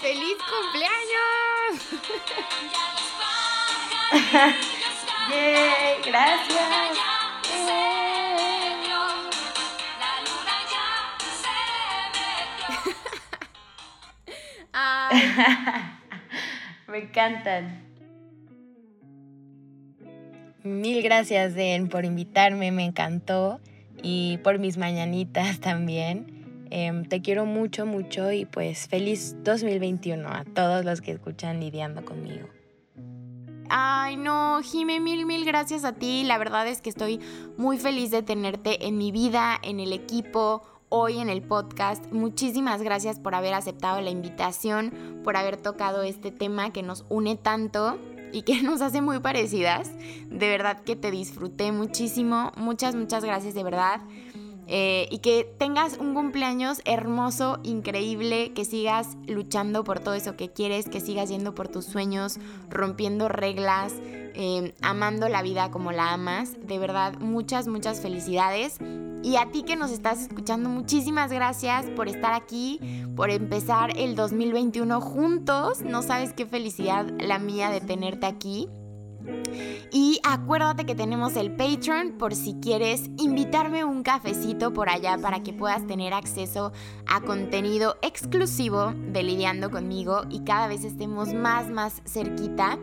[0.00, 1.80] ¡Feliz cumpleaños!
[5.30, 6.02] ¡Yay!
[6.04, 7.00] ¡Gracias!
[16.90, 17.88] Me encantan.
[20.62, 23.60] Mil gracias, Den, por invitarme, me encantó
[24.02, 26.66] y por mis mañanitas también.
[26.70, 32.04] Em, te quiero mucho, mucho y pues feliz 2021 a todos los que escuchan lidiando
[32.04, 32.48] conmigo.
[33.68, 36.24] Ay, no, Jime, mil, mil gracias a ti.
[36.24, 37.20] La verdad es que estoy
[37.56, 42.04] muy feliz de tenerte en mi vida, en el equipo, hoy en el podcast.
[42.12, 47.36] Muchísimas gracias por haber aceptado la invitación, por haber tocado este tema que nos une
[47.36, 47.96] tanto
[48.32, 49.90] y que nos hace muy parecidas.
[50.28, 52.52] De verdad que te disfruté muchísimo.
[52.56, 54.00] Muchas, muchas gracias de verdad.
[54.72, 60.52] Eh, y que tengas un cumpleaños hermoso, increíble, que sigas luchando por todo eso que
[60.52, 66.12] quieres, que sigas yendo por tus sueños, rompiendo reglas, eh, amando la vida como la
[66.12, 66.52] amas.
[66.62, 68.78] De verdad, muchas, muchas felicidades.
[69.24, 72.78] Y a ti que nos estás escuchando, muchísimas gracias por estar aquí,
[73.16, 75.82] por empezar el 2021 juntos.
[75.82, 78.68] No sabes qué felicidad la mía de tenerte aquí.
[79.92, 85.42] Y acuérdate que tenemos el Patreon por si quieres invitarme un cafecito por allá para
[85.42, 86.72] que puedas tener acceso
[87.06, 92.78] a contenido exclusivo de Lidiando conmigo y cada vez estemos más, más cerquita.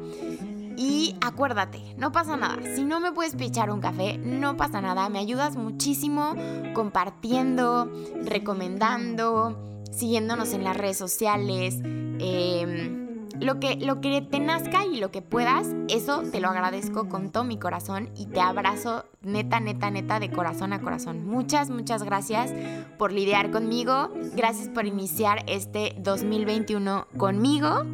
[0.75, 2.57] Y acuérdate, no pasa nada.
[2.75, 5.09] Si no me puedes pichar un café, no pasa nada.
[5.09, 6.35] Me ayudas muchísimo
[6.75, 7.91] compartiendo,
[8.23, 9.57] recomendando,
[9.91, 11.79] siguiéndonos en las redes sociales.
[11.83, 13.06] Eh,
[13.39, 17.31] lo que, lo que te nazca y lo que puedas, eso te lo agradezco con
[17.31, 21.25] todo mi corazón y te abrazo neta, neta, neta de corazón a corazón.
[21.25, 22.53] Muchas, muchas gracias
[22.97, 24.11] por lidiar conmigo.
[24.35, 27.85] Gracias por iniciar este 2021 conmigo.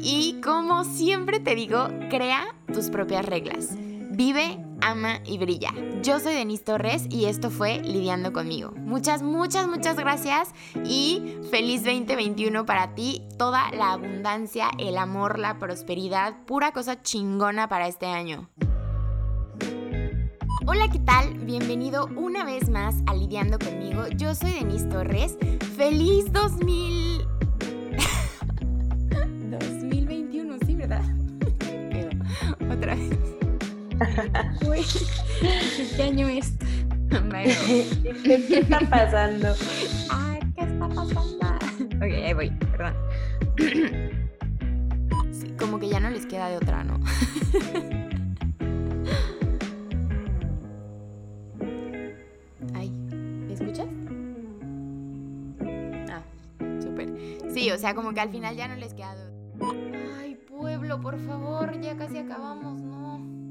[0.00, 3.70] Y como siempre te digo, crea tus propias reglas.
[4.10, 5.70] Vive ama y brilla.
[6.02, 8.72] Yo soy Denise Torres y esto fue Lidiando conmigo.
[8.76, 10.50] Muchas, muchas, muchas gracias
[10.84, 13.22] y feliz 2021 para ti.
[13.38, 18.48] Toda la abundancia, el amor, la prosperidad, pura cosa chingona para este año.
[20.64, 21.34] Hola, ¿qué tal?
[21.38, 24.06] Bienvenido una vez más a Lidiando conmigo.
[24.16, 25.36] Yo soy Denise Torres.
[25.76, 27.26] ¡Feliz 2000!
[29.50, 31.02] 2021, sí, ¿verdad?
[32.70, 33.31] Otra vez.
[34.68, 34.84] Uy,
[35.96, 36.54] ¿qué año es?
[38.24, 39.54] ¿Qué está pasando?
[40.10, 41.46] Ah, ¿qué está pasando?
[41.96, 42.94] Ok, ahí voy, perdón.
[45.32, 46.98] Sí, como que ya no les queda de otra, ¿no?
[52.74, 53.86] Ay, ¿me escuchas?
[56.10, 56.22] Ah,
[56.80, 57.08] súper.
[57.52, 59.78] Sí, o sea, como que al final ya no les queda de otra.
[60.18, 63.41] Ay, pueblo, por favor, ya casi acabamos, ¿no?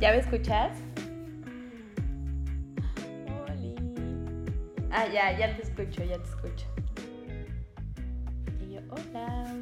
[0.00, 0.78] ¿Ya me escuchas?
[3.50, 3.74] Oli.
[4.92, 6.66] Ah, ya, ya te escucho, ya te escucho.
[8.60, 9.54] Y yo, hola.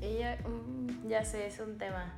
[0.00, 2.14] Ella, mm, ya sé, es un tema.